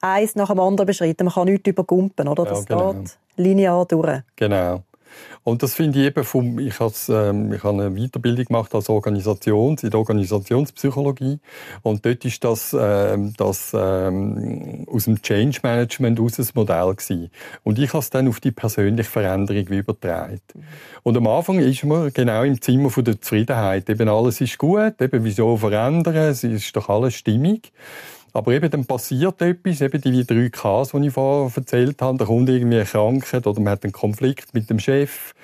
[0.00, 1.24] eins nach dem anderen beschreiten.
[1.24, 2.44] Man kann nichts übergumpen, oder?
[2.44, 2.94] Das ja, genau.
[2.94, 4.22] geht linear durch.
[4.36, 4.82] Genau.
[5.44, 8.88] Und das finde ich eben vom, ich, has, ähm, ich habe eine Weiterbildung gemacht als
[8.88, 11.40] Organisations, in der Organisationspsychologie.
[11.82, 17.30] Und dort ist das, ähm, das ähm, aus dem Change Management aus ein Modell gewesen.
[17.64, 20.40] Und ich habe es dann auf die persönliche Veränderung übertragen.
[21.02, 23.88] Und am Anfang ist man genau im Zimmer von der Zufriedenheit.
[23.88, 27.72] Eben alles ist gut, eben wieso verändern, es ist doch alles stimmig.
[28.38, 32.18] Aber eben dann passiert etwas, eben die drei Ks, die ich vorher erzählt habe.
[32.18, 35.34] Da kommt irgendwie eine Krankheit oder man hat einen Konflikt mit dem Chef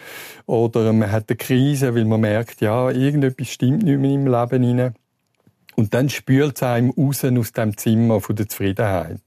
[0.46, 4.62] oder man hat eine Krise, weil man merkt, ja, irgendetwas stimmt nicht mehr im Leben
[4.62, 4.94] hinein.
[5.76, 9.20] Und dann spült es einem raus aus dem Zimmer von der Zufriedenheit.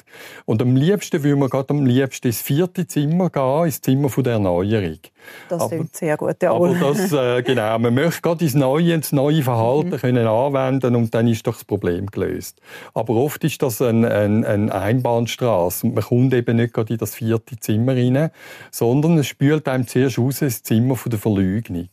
[0.45, 4.23] Und am liebsten will man gerade am liebsten ins vierte Zimmer gehen, ins Zimmer von
[4.23, 4.99] der Erneuerung.
[5.49, 6.53] Das klingt sehr gut, ja.
[6.53, 9.97] Aber das, äh, genau, man möchte gerade ins Neue, ins neue Verhalten mhm.
[9.97, 12.61] können anwenden und dann ist doch das Problem gelöst.
[12.93, 16.99] Aber oft ist das eine ein, ein Einbahnstraße und man kommt eben nicht gerade in
[16.99, 18.31] das vierte Zimmer rein,
[18.71, 21.89] sondern es spült einem zuerst raus ins Zimmer von der Verleugnung.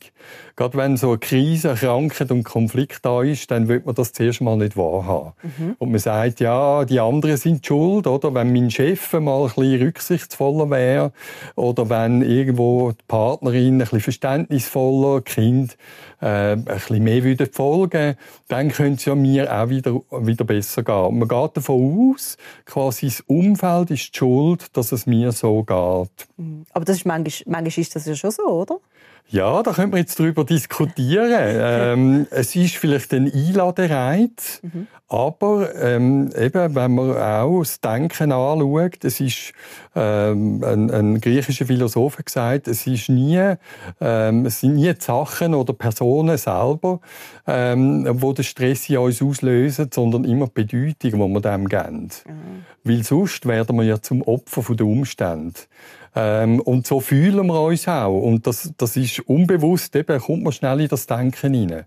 [0.56, 4.40] Gerade wenn so eine Krise, Krankheit und Konflikt da ist, dann wird man das zuerst
[4.44, 5.32] mal nicht wahrhaben.
[5.42, 5.76] Mhm.
[5.78, 8.34] Und man sagt, ja, die anderen sind schuld, oder?
[8.34, 11.12] Wenn mein Chef mal ein bisschen rücksichtsvoller wäre,
[11.56, 15.76] oder wenn irgendwo die Partnerin ein bisschen verständnisvoller, Kind
[16.20, 18.16] äh, ein bisschen mehr würde folgen,
[18.48, 21.18] dann könnte es ja mir auch wieder, wieder besser gehen.
[21.18, 26.28] Man geht davon aus, quasi das Umfeld ist die schuld, dass es mir so geht.
[26.36, 26.64] Mhm.
[26.72, 28.78] Aber das ist manchmal, manchmal ist das ja schon so, oder?
[29.28, 31.32] Ja, da können wir jetzt darüber diskutieren.
[31.32, 34.86] ähm, es ist vielleicht ein Einladereiz, mhm.
[35.08, 39.52] aber ähm, eben, wenn man auch das Denken anschaut, es ist
[39.96, 43.54] ähm, ein, ein griechischer Philosoph hat gesagt, es ist nie,
[44.00, 47.00] ähm, es sind nie die Sachen oder Personen selber,
[47.46, 52.10] ähm, wo den Stress in uns auslösen, sondern immer die Bedeutung, die wir dem geben.
[52.26, 52.64] Mhm.
[52.84, 55.60] Weil sonst werden wir ja zum Opfer der Umstände.
[56.16, 58.20] Ähm, und so fühlen wir uns auch.
[58.20, 61.84] Und das, das ist unbewusst, eben, kommt man schnell in das Denken rein.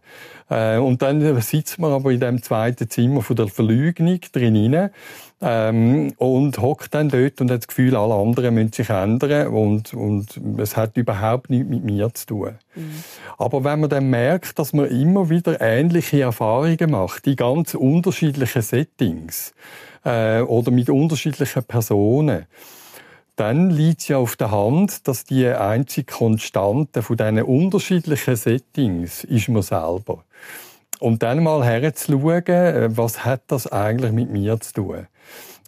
[0.50, 4.90] Äh, und dann sitzt man aber in dem zweiten Zimmer von der Verleugnung drin
[5.42, 9.94] ähm, und hockt dann dort und hat das Gefühl, alle anderen müssen sich ändern und,
[9.94, 12.56] und es hat überhaupt nichts mit mir zu tun.
[12.76, 13.04] Mhm.
[13.38, 18.62] Aber wenn man dann merkt, dass man immer wieder ähnliche Erfahrungen macht, in ganz unterschiedlichen
[18.62, 19.54] Settings
[20.04, 22.46] äh, oder mit unterschiedlichen Personen,
[23.38, 29.47] dann liegt ja auf der Hand, dass die einzige Konstante von diesen unterschiedlichen Settings ist
[29.47, 30.23] man selber.
[31.00, 35.08] Und dann mal herzuschauen, äh, was hat das eigentlich mit mir zu tun?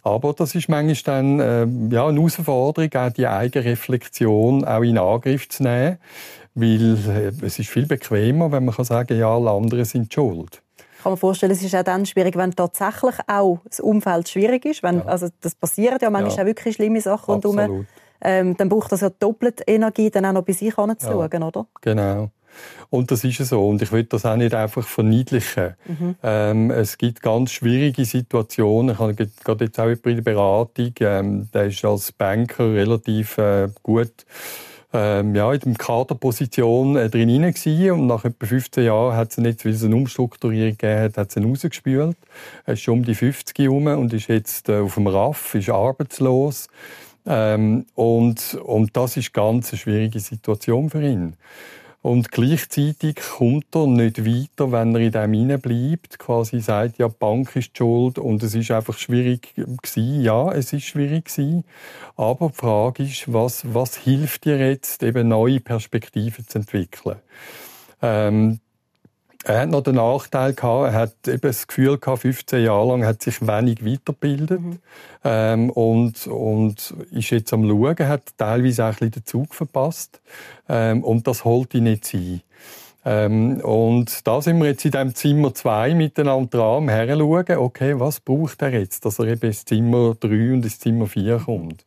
[0.02, 4.98] Aber das ist manchmal dann äh, ja, eine Herausforderung, auch die eigene Reflexion auch in
[4.98, 5.98] Angriff zu nehmen,
[6.54, 10.60] weil äh, es ist viel bequemer, wenn man kann sagen, ja, alle anderen sind schuld
[11.02, 14.82] kann man vorstellen, es ist auch dann schwierig, wenn tatsächlich auch das Umfeld schwierig ist.
[14.82, 15.04] Wenn, ja.
[15.06, 16.42] Also das passiert ja manchmal ja.
[16.42, 17.86] auch wirklich schlimme Sachen rundherum.
[18.22, 21.46] Ähm, dann braucht das ja doppelt Energie, dann auch noch bei sich anzuschauen, ja.
[21.46, 21.66] oder?
[21.80, 22.30] Genau.
[22.90, 23.66] Und das ist so.
[23.66, 25.74] Und ich will das auch nicht einfach verniedlichen.
[25.86, 26.16] Mhm.
[26.22, 28.94] Ähm, es gibt ganz schwierige Situationen.
[28.94, 33.68] Ich habe gerade jetzt auch bei der Beratung, ähm, der ist als Banker relativ äh,
[33.82, 34.26] gut
[34.92, 37.90] ähm, ja, in der Kaderposition äh, drin gewesen.
[37.92, 41.32] und nach etwa 15 Jahren hat sie nicht, weil es eine Umstrukturierung gegeben hat, hat
[41.32, 42.16] sie ihn rausgespült.
[42.66, 45.70] Er ist schon um die 50 herum und ist jetzt äh, auf dem RAF, ist
[45.70, 46.68] arbeitslos.
[47.26, 51.34] Ähm, und, und das ist ganz eine schwierige Situation für ihn.
[52.02, 57.14] Und gleichzeitig kommt er nicht weiter, wenn er in dem hineinbleibt, quasi sagt, ja, die
[57.18, 60.22] Bank ist schuld und es ist einfach schwierig gewesen.
[60.22, 61.64] Ja, es ist schwierig gewesen.
[62.16, 67.16] Aber die Frage ist, was, was hilft dir jetzt, eben neue Perspektiven zu entwickeln?
[68.00, 68.60] Ähm,
[69.44, 73.04] er hat noch den Nachteil gehabt, er hat eben das Gefühl gehabt, 15 Jahre lang
[73.04, 74.78] hat sich wenig weitergebildet mhm.
[75.24, 80.20] ähm, und, und ist jetzt am Schauen, hat teilweise auch ein bisschen den Zug verpasst
[80.68, 82.42] ähm, und das holt ihn nicht sein.
[83.02, 87.98] Ähm, und da sind wir jetzt in diesem Zimmer 2 miteinander dran, her schauen, okay,
[87.98, 91.86] was braucht er jetzt, dass er eben ins Zimmer 3 und ins Zimmer 4 kommt.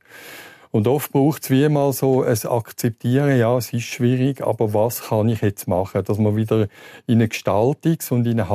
[0.73, 5.03] Und oft braucht es wie mal so ein Akzeptieren, ja, es ist schwierig, aber was
[5.03, 6.67] kann ich jetzt machen, dass man wieder
[7.05, 8.49] in eine Gestaltungs- und in eine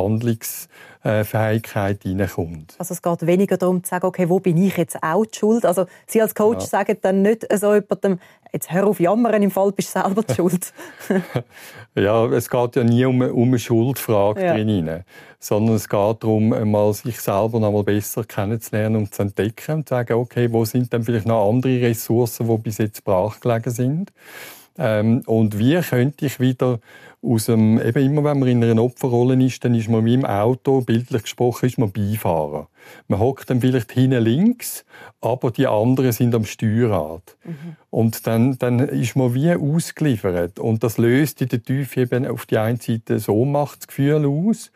[1.02, 2.74] Handlungsfähigkeit hineinkommt.
[2.78, 5.64] Also es geht weniger darum zu sagen, okay, wo bin ich jetzt auch die schuld?
[5.64, 6.66] Also Sie als Coach ja.
[6.66, 8.18] sagen dann nicht so jemandem,
[8.52, 10.72] jetzt hör auf jammern, im Fall bist du selber die schuld.
[11.94, 14.54] ja, es geht ja nie um, um eine Schuldfrage ja.
[14.54, 15.04] drin,
[15.38, 19.88] sondern es geht darum, mal sich selber noch mal besser kennenzulernen und zu entdecken und
[19.88, 24.12] zu sagen, okay, wo sind denn vielleicht noch andere Ressourcen, die bis jetzt brachgelegen sind?
[24.78, 26.78] Ähm, und wie könnte ich wieder
[27.20, 30.24] aus dem, eben immer wenn man in einer Opferrolle ist, dann ist man wie im
[30.24, 32.68] Auto, bildlich gesprochen, ist man Beifahrer.
[33.09, 34.85] Man hockt dann vielleicht hinten links,
[35.20, 37.37] aber die anderen sind am Steuerrad.
[37.44, 37.76] Mhm.
[37.90, 40.59] Und dann, dann ist man wie ausgeliefert.
[40.61, 44.70] Und das löst in der Tiefe eben auf die einen Seite so Ohnmachtsgefühl aus.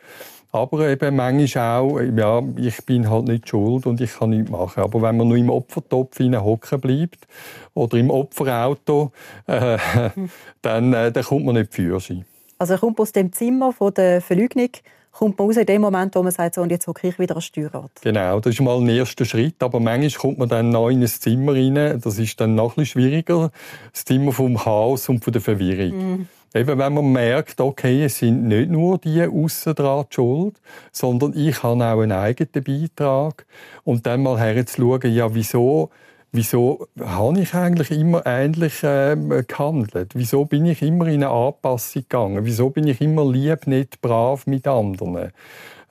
[0.51, 4.83] Aber eben manchmal auch, ja, ich bin halt nicht schuld und ich kann nichts machen.
[4.83, 7.27] Aber wenn man nur im Opfertopf hocken bleibt
[7.73, 9.11] oder im Opferauto,
[9.47, 9.79] äh,
[10.61, 12.25] dann, äh, dann kommt man nicht für Führerschein.
[12.63, 14.69] Also er kommt aus dem Zimmer von der Verleugnung,
[15.11, 17.33] kommt man raus in dem Moment, wo man sagt, so, und jetzt hocke ich wieder
[17.33, 17.91] ans Steuerrad.
[18.01, 21.07] Genau, das ist mal ein erster Schritt, aber manchmal kommt man dann neu in ein
[21.07, 23.51] Zimmer rein, das ist dann noch ein schwieriger,
[23.91, 25.97] das Zimmer vom Chaos und von der Verwirrung.
[25.97, 26.27] Mhm.
[26.55, 30.55] Eben, wenn man merkt, okay, es sind nicht nur die aussen dran die schuld,
[30.93, 33.45] sondern ich habe auch einen eigenen Beitrag.
[33.83, 35.89] Und dann mal herzuschauen, ja, wieso,
[36.33, 39.15] wieso habe ich eigentlich immer ähnlich äh,
[39.47, 40.13] gehandelt?
[40.15, 42.43] Wieso bin ich immer in eine Anpassung gegangen?
[42.43, 45.31] Wieso bin ich immer lieb, nicht brav mit anderen?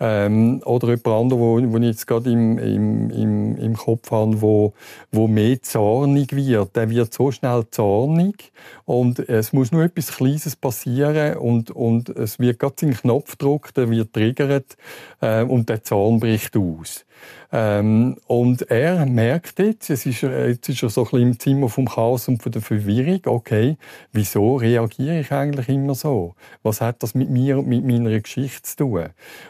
[0.01, 4.43] Ähm, oder jemand anderes, wo, wo ich jetzt gerade im, im, im, im Kopf habe,
[4.43, 4.73] wo,
[5.13, 6.75] wo mehr zornig wird.
[6.75, 8.53] Der wird so schnell zornig
[8.85, 13.91] und es muss nur etwas Kleines passieren und, und es wird gerade seinen Knopfdruck, der
[13.91, 14.77] wird triggert
[15.21, 17.05] äh, und der Zorn bricht aus.
[17.53, 21.69] Ähm, und er merkt jetzt, es ist, jetzt ist er so ein bisschen im Zimmer
[21.69, 23.77] vom Chaos und von der Verwirrung, okay,
[24.13, 26.35] wieso reagiere ich eigentlich immer so?
[26.63, 29.07] Was hat das mit mir und mit meiner Geschichte zu tun?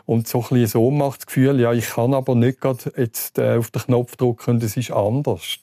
[0.07, 3.39] Und so ein bisschen so macht das Gefühl, ja, ich kann aber nicht gerade jetzt
[3.39, 5.59] äh, auf den Knopf drücken und es ist anders.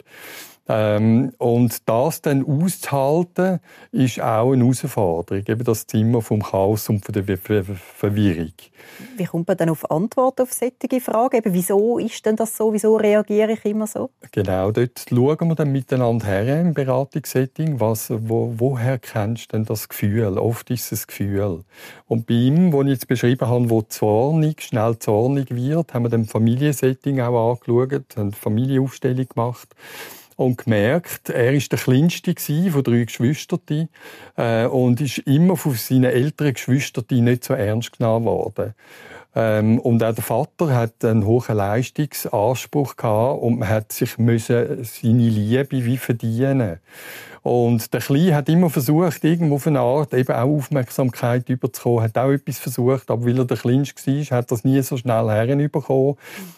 [0.71, 3.59] Ähm, und das dann auszuhalten,
[3.91, 5.43] ist auch eine Herausforderung.
[5.47, 8.53] Eben das Zimmer vom Chaos und von der Verwirrung.
[9.17, 11.37] Wie kommt man dann auf Antworten auf solche Fragen?
[11.37, 12.71] Eben, wieso ist denn das so?
[12.71, 14.11] Wieso reagiere ich immer so?
[14.31, 17.79] Genau, dort schauen wir dann miteinander her im Beratungssetting.
[17.79, 20.37] Was, wo, woher kennst du denn das Gefühl?
[20.37, 21.63] Oft ist es das Gefühl.
[22.05, 26.09] Und bei ihm, wo ich jetzt beschrieben habe, wo zornig, schnell zornig wird, haben wir
[26.09, 29.69] dann Familiensetting auch angeschaut, haben Familienaufstellung gemacht
[30.39, 32.33] und gemerkt, er ist der kleinste
[32.71, 33.89] von drei Geschwistern
[34.37, 38.73] äh, und ist immer von seinen älteren Geschwistern nicht so ernst genommen worden.
[39.35, 44.83] Ähm, und auch der Vater hat einen hohen Leistungsanspruch gehabt und man hat sich müssen
[44.83, 46.79] seine Liebe wie verdienen.
[47.41, 52.17] Und der Kleine hat immer versucht, irgendwo auf eine Art eben auch Aufmerksamkeit überzukommen, hat
[52.17, 56.15] auch etwas versucht, aber weil er der Kleinste war, hat das nie so schnell herbekommen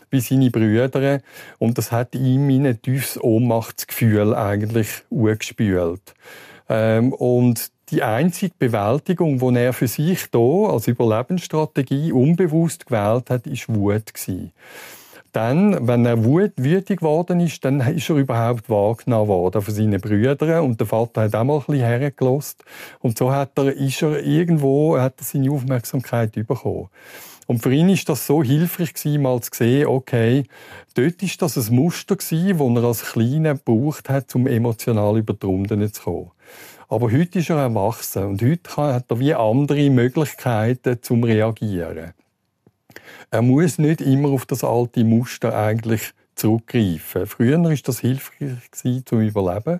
[0.10, 1.22] wie seine Brüder.
[1.60, 6.16] Und das hat ihm in ein tiefes Ohnmachtsgefühl eigentlich gespült.
[6.68, 13.46] Ähm, und die einzige Bewältigung, die er für sich hier als Überlebensstrategie unbewusst gewählt hat,
[13.48, 14.52] ist Wut gewesen.
[15.34, 20.64] Dann, wenn er wütig geworden ist, dann ist er überhaupt wahrgenommen worden von seinen Brüdern
[20.66, 22.64] und der Vater hat auch mal ein bisschen hergelost
[23.00, 26.90] und so hat er, ist er irgendwo, hat er seine Aufmerksamkeit bekommen.
[27.48, 30.44] Und für ihn ist das so hilfreich gewesen, mal zu sehen, okay,
[30.94, 35.34] dort ist das ein Muster gewesen, das er als Kleiner gebraucht hat, um emotional über
[35.34, 36.32] die Runden zu kommen.
[36.92, 42.14] Aber heute ist er erwachsen und heute hat er wie andere Möglichkeiten zum Reagieren.
[43.30, 47.28] Er muss nicht immer auf das alte Muster eigentlich zurückgreifen.
[47.28, 49.80] Früher war das hilfreich zum Überleben,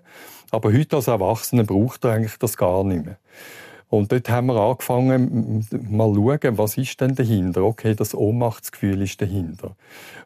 [0.52, 3.18] aber heute als Erwachsener braucht er eigentlich das gar nicht mehr.
[3.90, 7.66] Und dort haben wir angefangen, mal schauen, was ist denn dahinter?
[7.66, 9.76] Okay, das Ohnmachtsgefühl ist dahinter.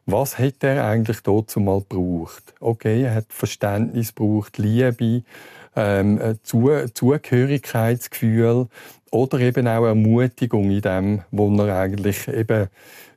[0.06, 2.54] Was hat er eigentlich dazu mal gebraucht?
[2.60, 5.24] Okay, er hat Verständnis gebraucht, Liebe,
[5.76, 8.66] ähm, Zu Zugehörigkeitsgefühl
[9.10, 12.68] oder eben auch Ermutigung in dem, wo er eigentlich eben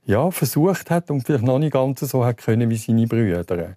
[0.05, 3.75] ja, versucht hat und vielleicht noch nicht ganz so hat können wie seine Brüder.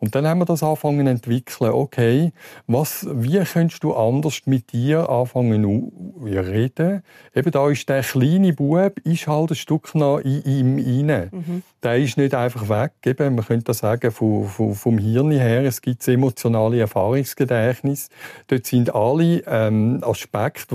[0.00, 1.70] Und dann haben wir das angefangen zu entwickeln.
[1.72, 2.32] Okay,
[2.66, 7.02] was, wie könntest du anders mit dir anfangen zu reden?
[7.34, 11.28] Eben da ist der kleine Bub, ist halt ein Stück noch in ihm rein.
[11.32, 11.62] Mhm.
[11.82, 12.92] Der ist nicht einfach weg.
[13.04, 18.08] Eben, man könnte sagen, vom, vom, vom Hirn her, es gibt das emotionale Erfahrungsgedächtnis.
[18.46, 20.74] Dort sind alle ähm, Aspekte,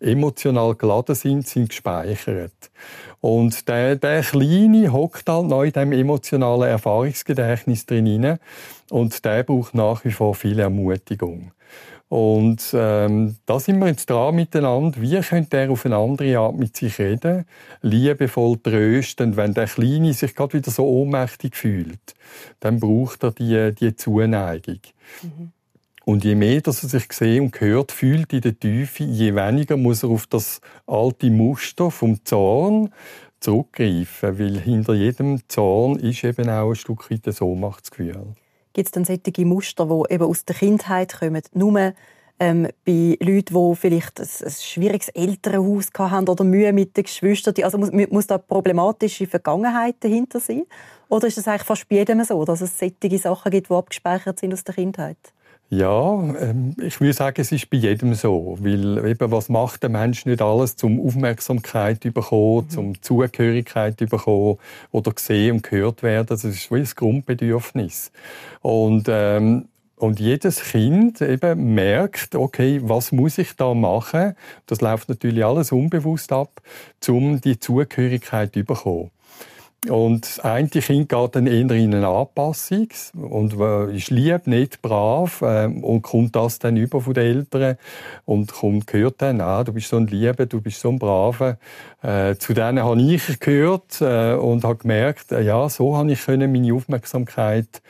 [0.00, 2.70] die emotional geladen sind, sind gespeichert.
[3.20, 8.38] Und der, der Kleine hockt halt noch in diesem emotionalen Erfahrungsgedächtnis drin
[8.90, 11.52] und der braucht nach wie vor viel Ermutigung.
[12.10, 15.00] Und ähm, da sind wir jetzt dran miteinander.
[15.00, 17.44] Wie könnte er auf eine andere Art mit sich reden?
[17.82, 19.36] Liebevoll trösten.
[19.36, 22.16] Wenn der Kleine sich gerade wieder so ohnmächtig fühlt,
[22.58, 24.80] dann braucht er die, die Zuneigung.
[25.22, 25.52] Mhm.
[26.10, 29.76] Und je mehr dass er sich gesehen und gehört fühlt in der Tiefe, je weniger
[29.76, 32.92] muss er auf das alte Muster vom Zorn
[33.38, 38.34] zurückgreifen, weil hinter jedem Zorn ist eben auch ein Stück weit ein Ohnmachtsgefühl.
[38.72, 41.92] Gibt es dann solche Muster, die eben aus der Kindheit kommen, nur
[42.40, 47.54] ähm, bei Leuten, die vielleicht ein, ein schwieriges Elternhaus haben oder Mühe mit den Geschwistern.
[47.62, 50.64] Also muss, muss da problematische Vergangenheit dahinter sein?
[51.08, 54.40] Oder ist es eigentlich fast bei jedem so, dass es solche Sachen gibt, die abgespeichert
[54.40, 55.18] sind aus der Kindheit?
[55.72, 58.58] Ja, ähm, ich würde sagen, es ist bei jedem so.
[58.60, 62.70] Weil eben, was macht der Mensch nicht alles, zum Aufmerksamkeit zu bekommen, mhm.
[62.70, 64.58] zum Zugehörigkeit zu bekommen
[64.90, 66.26] oder gesehen und gehört werden?
[66.26, 68.10] Das ist wie ein Grundbedürfnis.
[68.62, 74.34] Und, ähm, und jedes Kind eben merkt, okay, was muss ich da machen?
[74.66, 76.60] Das läuft natürlich alles unbewusst ab,
[77.06, 79.12] um die Zugehörigkeit zu bekommen.
[79.88, 83.54] Und das eine Kind geht dann eher in eine Anpassung und
[83.94, 87.78] ist lieb, nicht brav äh, und kommt das dann über von den Eltern
[88.26, 91.56] und kommt, hört dann, ah, du bist so ein Lieber, du bist so ein Braver.
[92.02, 96.28] Äh, zu denen habe ich gehört äh, und habe gemerkt, äh, ja, so habe ich
[96.28, 97.80] meine Aufmerksamkeit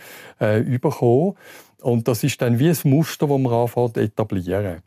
[0.41, 1.35] äh, überkommen.
[1.81, 4.83] Und das ist dann wie ein Muster, das man anfängt etablieren.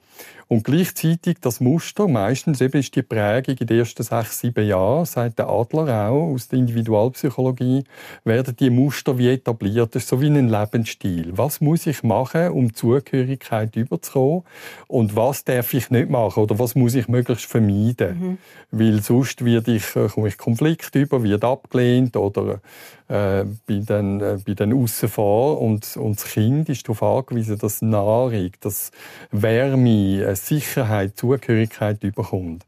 [0.53, 5.03] Und gleichzeitig das Muster, meistens eben ist die Prägung in den ersten sechs, sieben Jahren,
[5.05, 7.85] sagt der Adler auch aus der Individualpsychologie,
[8.23, 9.95] werden die Muster wie etabliert.
[9.95, 11.31] Das ist so wie ein Lebensstil.
[11.35, 14.43] Was muss ich machen, um Zugehörigkeit überzukommen?
[14.87, 16.43] Und was darf ich nicht machen?
[16.43, 18.19] Oder was muss ich möglichst vermeiden?
[18.19, 18.37] Mhm.
[18.69, 22.61] Weil sonst wird ich, äh, komme ich Konflikt über, wird abgelehnt oder
[23.07, 27.57] äh, bin dann, äh, bin dann aussen vor und, und das Kind ist darauf angewiesen,
[27.57, 28.91] dass Nahrung, dass
[29.31, 32.65] Wärme, äh, Sicherheit, Zugehörigkeit überkommt.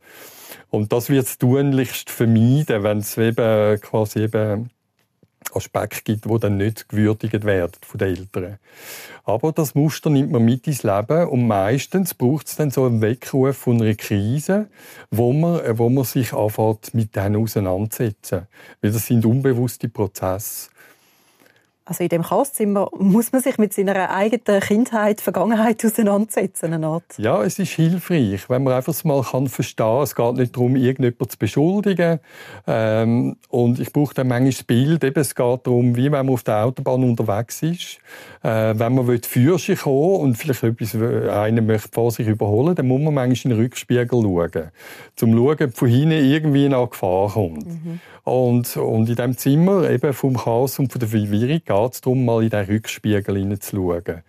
[0.69, 4.69] Und das wird es tunlichst vermeiden, wenn es eben quasi eben
[5.53, 8.57] Aspekte gibt, die dann nicht gewürdigt werden von den Eltern.
[9.23, 13.01] Aber das Muster nimmt man mit ins Leben und meistens braucht es dann so einen
[13.01, 14.67] Weckruf von einer Krise,
[15.11, 18.47] wo man, wo man sich anfängt mit denen auseinandersetzen.
[18.81, 20.69] Weil das sind unbewusste Prozesse.
[21.87, 26.73] Also in dem Chaoszimmer muss man sich mit seiner eigenen Kindheit, Vergangenheit auseinandersetzen.
[26.73, 27.03] Eine Art.
[27.17, 30.03] Ja, es ist hilfreich, wenn man einfach mal kann verstehen kann.
[30.03, 32.19] Es geht nicht darum, irgendjemanden zu beschuldigen.
[32.65, 35.03] Ähm, und ich brauche dann manchmal das Bild.
[35.03, 37.99] Eben, es geht darum, wie wenn man auf der Autobahn unterwegs ist.
[38.45, 42.87] Äh, wenn man für sich kommen und vielleicht etwas, einer möchte vor sich überholen, dann
[42.87, 44.69] muss man manchmal in den Rückspiegel schauen.
[45.15, 47.65] Zum schauen, ob von hinten irgendwie eine Gefahr kommt.
[47.65, 47.99] Mhm.
[48.23, 52.23] Und, und in diesem Zimmer, eben vom Chaos und von der Verwirrung, geht es darum,
[52.23, 54.21] mal in den Rückspiegel hineinzuschauen.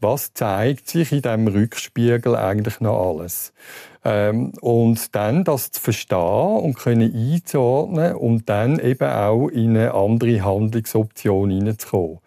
[0.00, 3.52] Was zeigt sich in diesem Rückspiegel eigentlich noch alles?
[4.04, 9.92] Ähm, und dann das zu verstehen und können einzuordnen und dann eben auch in eine
[9.92, 12.18] andere Handlungsoption hineinzukommen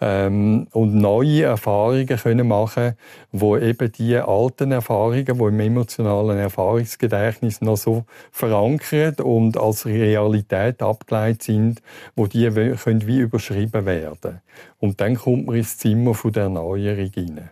[0.00, 2.94] ähm, und neue Erfahrungen können machen,
[3.32, 10.82] wo eben die alten Erfahrungen, die im emotionalen Erfahrungsgedächtnis noch so verankert und als Realität
[10.82, 11.82] abgeleitet sind,
[12.16, 14.40] wo die können wie überschrieben werden.
[14.78, 17.50] Und dann kommt man ins Zimmer von der Erneuerung hinein.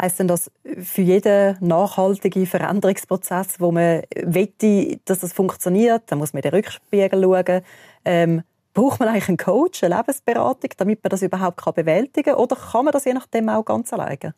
[0.00, 0.48] Heißt denn das
[0.80, 7.20] für jeden nachhaltigen Veränderungsprozess, wo man wette, dass das funktioniert, dann muss man den Rückspiegel
[7.20, 7.62] schauen,
[8.04, 8.42] ähm,
[8.74, 12.40] Braucht man eigentlich einen Coach, eine Lebensberatung, damit man das überhaupt bewältigen kann?
[12.40, 14.34] Oder kann man das je nachdem auch ganz alleine?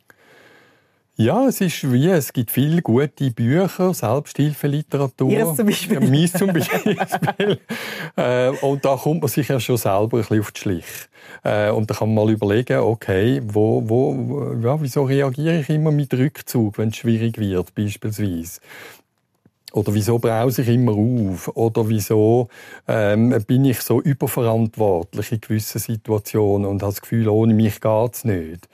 [1.21, 5.31] Ja, es ist wie, es gibt viele gute Bücher, Selbsthilfeliteratur.
[5.31, 6.03] Ihres zum Beispiel.
[6.03, 6.97] Ja, meins zum Beispiel.
[8.17, 10.87] äh, und da kommt man sich ja schon selber ein bisschen auf die Schlich.
[11.45, 15.91] Äh, und da kann man mal überlegen, okay, wo, wo, ja, wieso reagiere ich immer
[15.91, 18.61] mit Rückzug, wenn es schwierig wird, beispielsweise?
[19.73, 21.49] Oder wieso brause ich immer auf?
[21.57, 22.49] Oder wieso
[22.89, 28.25] ähm, bin ich so überverantwortlich in gewissen Situationen und habe das Gefühl, ohne mich geht's
[28.25, 28.69] nicht?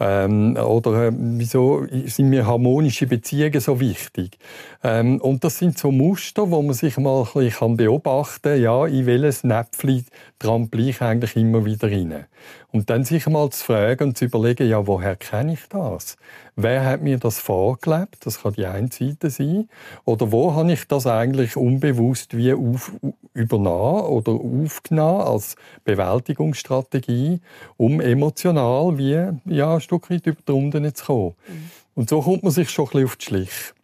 [0.00, 4.38] Ähm, oder äh, wieso sind mir harmonische Beziehungen so wichtig?
[4.82, 8.86] Ähm, und das sind so Muster, wo man sich mal ein bisschen beobachten kann, ja,
[8.86, 10.06] in welches Näpfchen
[10.38, 12.24] trample ich eigentlich immer wieder rein.
[12.72, 16.16] Und dann sich mal zu fragen und zu überlegen, ja, woher kenne ich das?
[16.56, 18.24] Wer hat mir das vorgelebt?
[18.24, 19.68] Das kann die eine Seite sein.
[20.04, 22.92] Oder wo habe ich das eigentlich unbewusst wie auf,
[23.32, 27.40] übernommen oder aufgenommen als Bewältigungsstrategie,
[27.76, 31.34] um emotional wie, ja, ein Stück weit über die Runden zu kommen.
[31.46, 31.70] Mhm.
[31.94, 33.74] Und so kommt man sich schon ein bisschen auf die Schlich.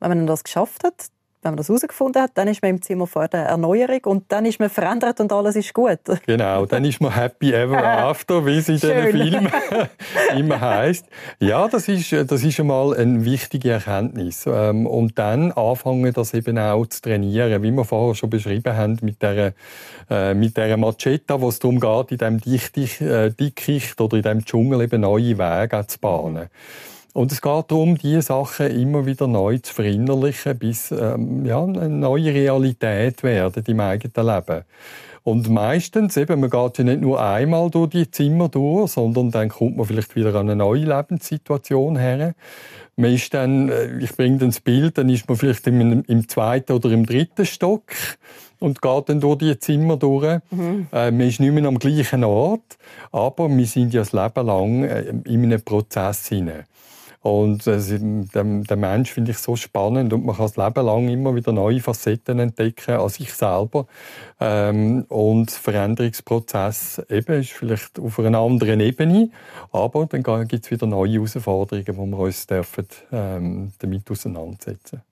[0.00, 1.06] Wenn man das geschafft hat,
[1.46, 4.44] wenn man das herausgefunden hat, dann ist man im Zimmer vor der Erneuerung und dann
[4.46, 6.00] ist man verändert und alles ist gut.
[6.26, 9.48] Genau, dann ist man happy ever after, wie es in diesen Filmen
[10.36, 11.06] immer heißt.
[11.38, 14.44] Ja, das ist, das ist einmal eine wichtige Erkenntnis.
[14.46, 18.98] Ähm, und dann anfangen, das eben auch zu trainieren, wie wir vorher schon beschrieben haben,
[19.02, 19.54] mit der,
[20.10, 24.82] äh, mit der Macheta, wo es darum geht, in diesem Dickicht oder in diesem Dschungel
[24.82, 26.48] eben neue Wege zu bahnen.
[27.16, 31.88] Und es geht darum, diese Sachen immer wieder neu zu verinnerlichen, bis ähm, ja, eine
[31.88, 34.64] neue Realität werden im eigenen Leben.
[35.22, 39.48] Und meistens, eben, man geht ja nicht nur einmal durch die Zimmer durch, sondern dann
[39.48, 42.34] kommt man vielleicht wieder an eine neue Lebenssituation her.
[42.96, 46.28] Man ist dann, äh, ich bringe dann das Bild, dann ist man vielleicht im, im
[46.28, 47.84] zweiten oder im dritten Stock
[48.58, 50.40] und geht dann durch die Zimmer durch.
[50.50, 50.88] Mhm.
[50.92, 52.76] Äh, man ist nicht mehr am gleichen Ort,
[53.10, 56.64] aber wir sind ja das Leben lang äh, in einem Prozess hinein.
[57.26, 61.34] Und äh, den Mensch finde ich so spannend und man kann das Leben lang immer
[61.34, 63.86] wieder neue Facetten entdecken an sich selber.
[64.38, 69.30] Ähm, und Veränderungsprozess eben ist vielleicht auf einer anderen Ebene,
[69.72, 75.02] aber dann gibt es wieder neue Herausforderungen, wo wir uns dürfen, ähm, damit auseinandersetzen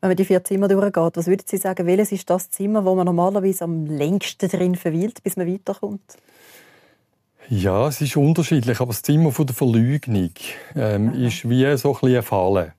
[0.00, 2.94] wenn man die vier Zimmer durchgeht, was würden Sie sagen, welches ist das Zimmer, wo
[2.94, 6.18] man normalerweise am längsten drin verweilt, bis man weiterkommt?
[7.50, 10.30] Ja, es ist unterschiedlich, aber das Zimmer von der Verleugnung
[10.74, 12.72] ähm, ist wie so ein bisschen eine Falle.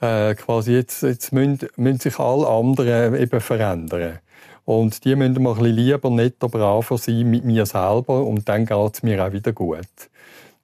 [0.00, 4.18] Äh, quasi jetzt, jetzt müssen, müssen sich alle anderen eben verändern.
[4.66, 8.66] Und die müssen mal ein bisschen lieber, netter, braver sein mit mir selber und dann
[8.66, 9.88] geht es mir auch wieder gut.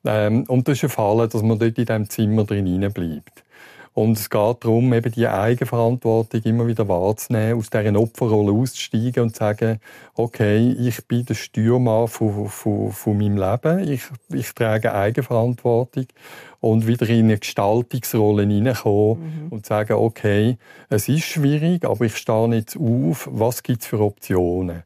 [0.05, 3.45] Ähm, und das ist eine Falle, dass man dort in diesem Zimmer drin bleibt.
[3.93, 9.30] Und es geht darum, eben die Eigenverantwortung immer wieder wahrzunehmen, aus dieser Opferrolle auszusteigen und
[9.30, 9.80] zu sagen,
[10.14, 16.07] okay, ich bin der Stürmer von, von, von meinem Leben, ich, ich trage Eigenverantwortung
[16.61, 19.49] und wieder in eine Gestaltungsrolle hineinkommen mhm.
[19.51, 20.57] und sagen, okay,
[20.88, 24.84] es ist schwierig, aber ich stehe jetzt auf, was gibt es für Optionen?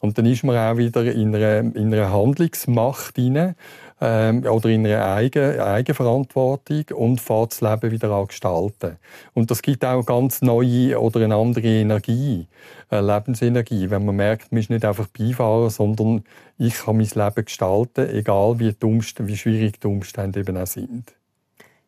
[0.00, 3.54] Und dann ist man auch wieder in einer, in einer Handlungsmacht hinein
[4.00, 8.96] ähm, oder in einer Eigen, Eigenverantwortung und fährt das Leben wieder an gestalten.
[9.34, 12.46] Und das gibt auch ganz neue oder eine andere Energie,
[12.90, 16.24] äh, Lebensenergie, wenn man merkt, man ist nicht einfach Beifahrer, sondern
[16.58, 20.66] ich kann mein Leben gestalten, egal wie, die Umstände, wie schwierig die Umstände eben auch
[20.66, 21.14] sind.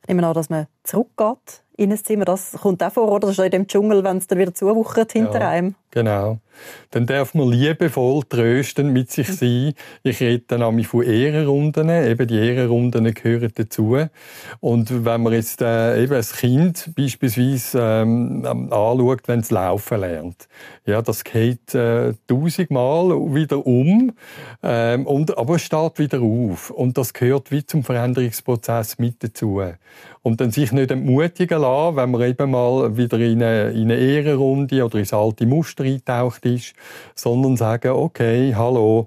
[0.02, 2.24] Ich nehme an, dass man zurückgeht in ein Zimmer.
[2.24, 3.28] Das kommt auch vor, oder?
[3.28, 5.74] Das ist in dem Dschungel, wenn es dann wieder zuwuchert hinter ja, einem.
[5.96, 6.40] Genau.
[6.90, 9.72] Dann darf man liebevoll trösten mit sich sein.
[10.02, 11.88] Ich rede dann auch von Ehrenrunden.
[11.88, 13.96] Eben die Ehrenrunden gehören dazu.
[14.60, 20.48] Und wenn man jetzt äh, eben ein Kind beispielsweise ähm, anschaut, wenn es laufen lernt,
[20.84, 24.12] ja, das geht äh, tausendmal wieder um,
[24.62, 26.70] ähm, und, aber es steht wieder auf.
[26.70, 29.62] Und das gehört wie zum Veränderungsprozess mit dazu.
[30.22, 33.96] Und dann sich nicht entmutigen lassen, wenn man eben mal wieder in eine, in eine
[33.96, 36.74] Ehrenrunde oder ins alte Muster eingetaucht ist,
[37.14, 39.06] sondern sagen, okay, hallo,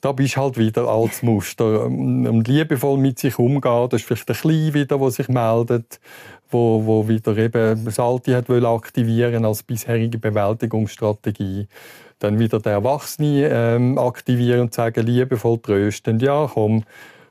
[0.00, 1.86] da bist du halt wieder als Muster.
[1.86, 6.00] Und liebevoll mit sich umgehen, das ist vielleicht ein Klein wieder, der sich meldet,
[6.50, 11.68] wo, wo wieder eben das Alte hat aktivieren als bisherige Bewältigungsstrategie.
[12.20, 16.84] Dann wieder der Erwachsene ähm, aktivieren und sagen, liebevoll tröstend, ja, komm,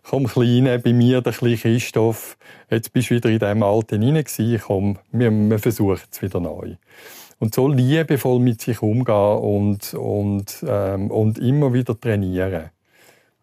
[0.09, 2.37] komm Kleine, bei mir der kleine Christoph,
[2.69, 6.75] jetzt bist du wieder in diesem Alten hinein komm, wir, wir versuchen es wieder neu.
[7.39, 12.71] Und so liebevoll mit sich umgehen und, und, ähm, und immer wieder trainieren.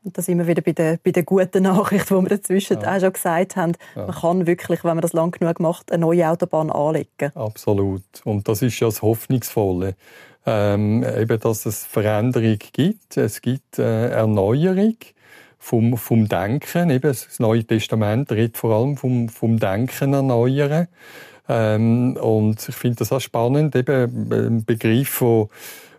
[0.02, 2.96] Und da sind wir wieder bei der, bei der guten Nachricht, die wir dazwischen ja.
[2.96, 3.72] auch schon gesagt haben.
[3.94, 4.06] Ja.
[4.06, 7.30] Man kann wirklich, wenn man das lang genug macht, eine neue Autobahn anlegen.
[7.34, 8.02] Absolut.
[8.24, 9.94] Und das ist ja das Hoffnungsvolle.
[10.44, 13.16] Ähm, eben, dass es Veränderung gibt.
[13.16, 14.96] Es gibt äh, Erneuerung
[15.64, 16.90] vom, vom Denken.
[16.90, 20.88] Eben, das Neue Testament redet vor allem vom, vom Denken erneuern.
[21.48, 25.48] Ähm, und ich finde das auch spannend, eben ein Begriff, wo,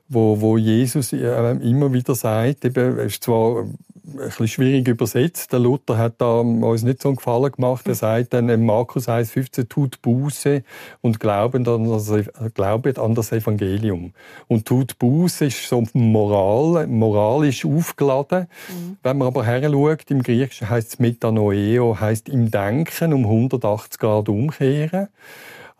[0.07, 3.65] wo, wo Jesus äh, immer wieder sagt, eben, ist zwar
[4.05, 5.51] bisschen schwierig übersetzt.
[5.51, 7.87] Der Luther hat da uns nicht so einen Gefallen gemacht.
[7.87, 10.63] Er sagt dann in Markus 1,15, tut Buße
[11.01, 12.11] und glaubt an, das,
[12.53, 14.13] glaubt an das Evangelium.
[14.47, 18.47] Und tut Buße ist so moral, moralisch aufgeladen.
[18.69, 18.97] Mhm.
[19.03, 23.99] Wenn man aber her schaut, im Griechischen heißt es Metanoeo, heißt im Denken um 180
[23.99, 25.07] Grad umkehren.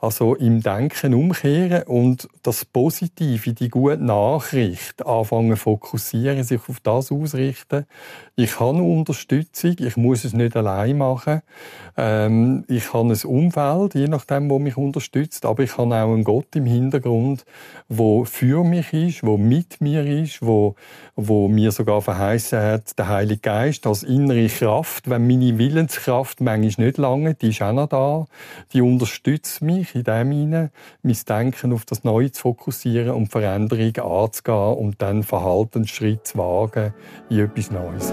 [0.06, 7.12] Also im Denken umkehren und das Positive, die gute Nachricht anfangen fokussieren, sich auf das
[7.12, 7.88] ausrichten.
[8.38, 11.42] Ich habe Unterstützung, ich muss es nicht allein machen.
[11.96, 16.26] Ähm, ich habe ein Umfeld, je nachdem, wo mich unterstützt, aber ich habe auch einen
[16.26, 17.46] Gott im Hintergrund,
[17.88, 20.76] wo für mich ist, wo mit mir ist, wo,
[21.16, 26.88] wo mir sogar verheißen hat, der Heilige Geist als innere Kraft, wenn meine Willenskraft manchmal
[26.88, 28.26] nicht lange, die ist auch noch da,
[28.74, 30.72] die unterstützt mich in dem hinein,
[31.04, 36.94] mein Denken auf das Neue zu fokussieren und Veränderungen anzugehen und dann Verhaltensschritt zu wagen
[37.30, 38.12] in etwas Neues.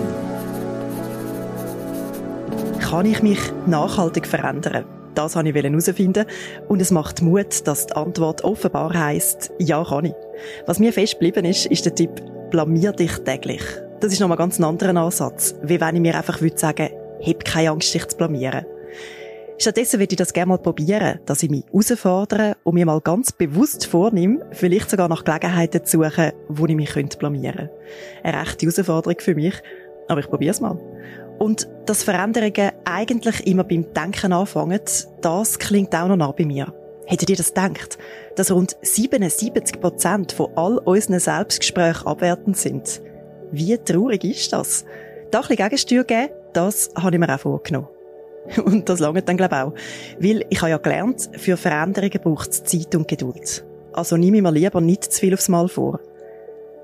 [2.80, 4.84] Kann ich mich nachhaltig verändern?
[5.14, 6.26] Das wollte ich herausfinden.
[6.68, 10.14] Und es macht Mut, dass die Antwort offenbar heisst, ja kann ich.
[10.66, 13.62] Was mir fest geblieben ist, ist der Tipp, blamier dich täglich.
[14.00, 17.44] Das ist nochmal ganz ein anderer Ansatz, wie wenn ich mir einfach sagen würde, hab
[17.44, 18.66] keine Angst, dich zu blamieren.
[19.58, 23.30] Stattdessen würde ich das gerne mal probieren, dass ich mich herausfordere und mir mal ganz
[23.30, 27.70] bewusst vornehme, vielleicht sogar nach Gelegenheiten zu suchen, wo ich mich blamieren könnte.
[28.24, 29.54] Eine rechte Herausforderung für mich,
[30.12, 30.78] aber ich probiere es mal.
[31.38, 34.80] Und dass Veränderungen eigentlich immer beim Denken anfangen,
[35.20, 36.72] das klingt auch noch nah bei mir.
[37.06, 37.98] Hättet ihr das gedacht,
[38.36, 43.02] dass rund 77 Prozent von all unseren Selbstgesprächen abwertend sind?
[43.50, 44.84] Wie traurig ist das?
[45.30, 47.88] Da ein bisschen Gegensteuer geben, das habe ich mir auch vorgenommen.
[48.64, 49.74] Und das lange dann, glaube ich, auch.
[50.18, 53.64] Weil ich habe ja gelernt, für Veränderungen braucht es Zeit und Geduld.
[53.92, 56.00] Also nehme ich mir lieber nicht zu viel aufs Mal vor.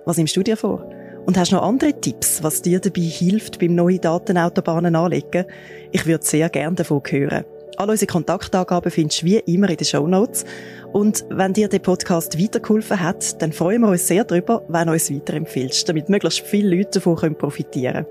[0.05, 0.89] Was nimmst du dir vor?
[1.29, 5.45] Und hast du noch andere Tipps, was dir dabei hilft beim neuen Datenautobahnen anlegen?
[5.93, 7.45] Ich würde sehr gerne davon hören.
[7.77, 10.47] Alle unsere Kontaktangaben findest du wie immer in den Show Notes.
[10.95, 14.95] Und wenn dir der Podcast weitergeholfen hat, dann freuen wir uns sehr darüber, wenn du
[14.95, 18.07] uns weiterempfiehlst, damit möglichst viele Leute davon profitieren können.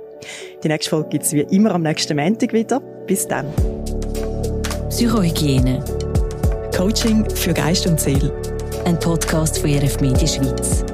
[0.63, 2.79] Die nächste Folge gibt es wie immer am nächsten Montag wieder.
[3.07, 3.47] Bis dann.
[4.89, 5.83] Psychohygiene.
[6.71, 8.31] Coaching für Geist und Seele.
[8.85, 10.85] Ein Podcast von RF Media Schweiz.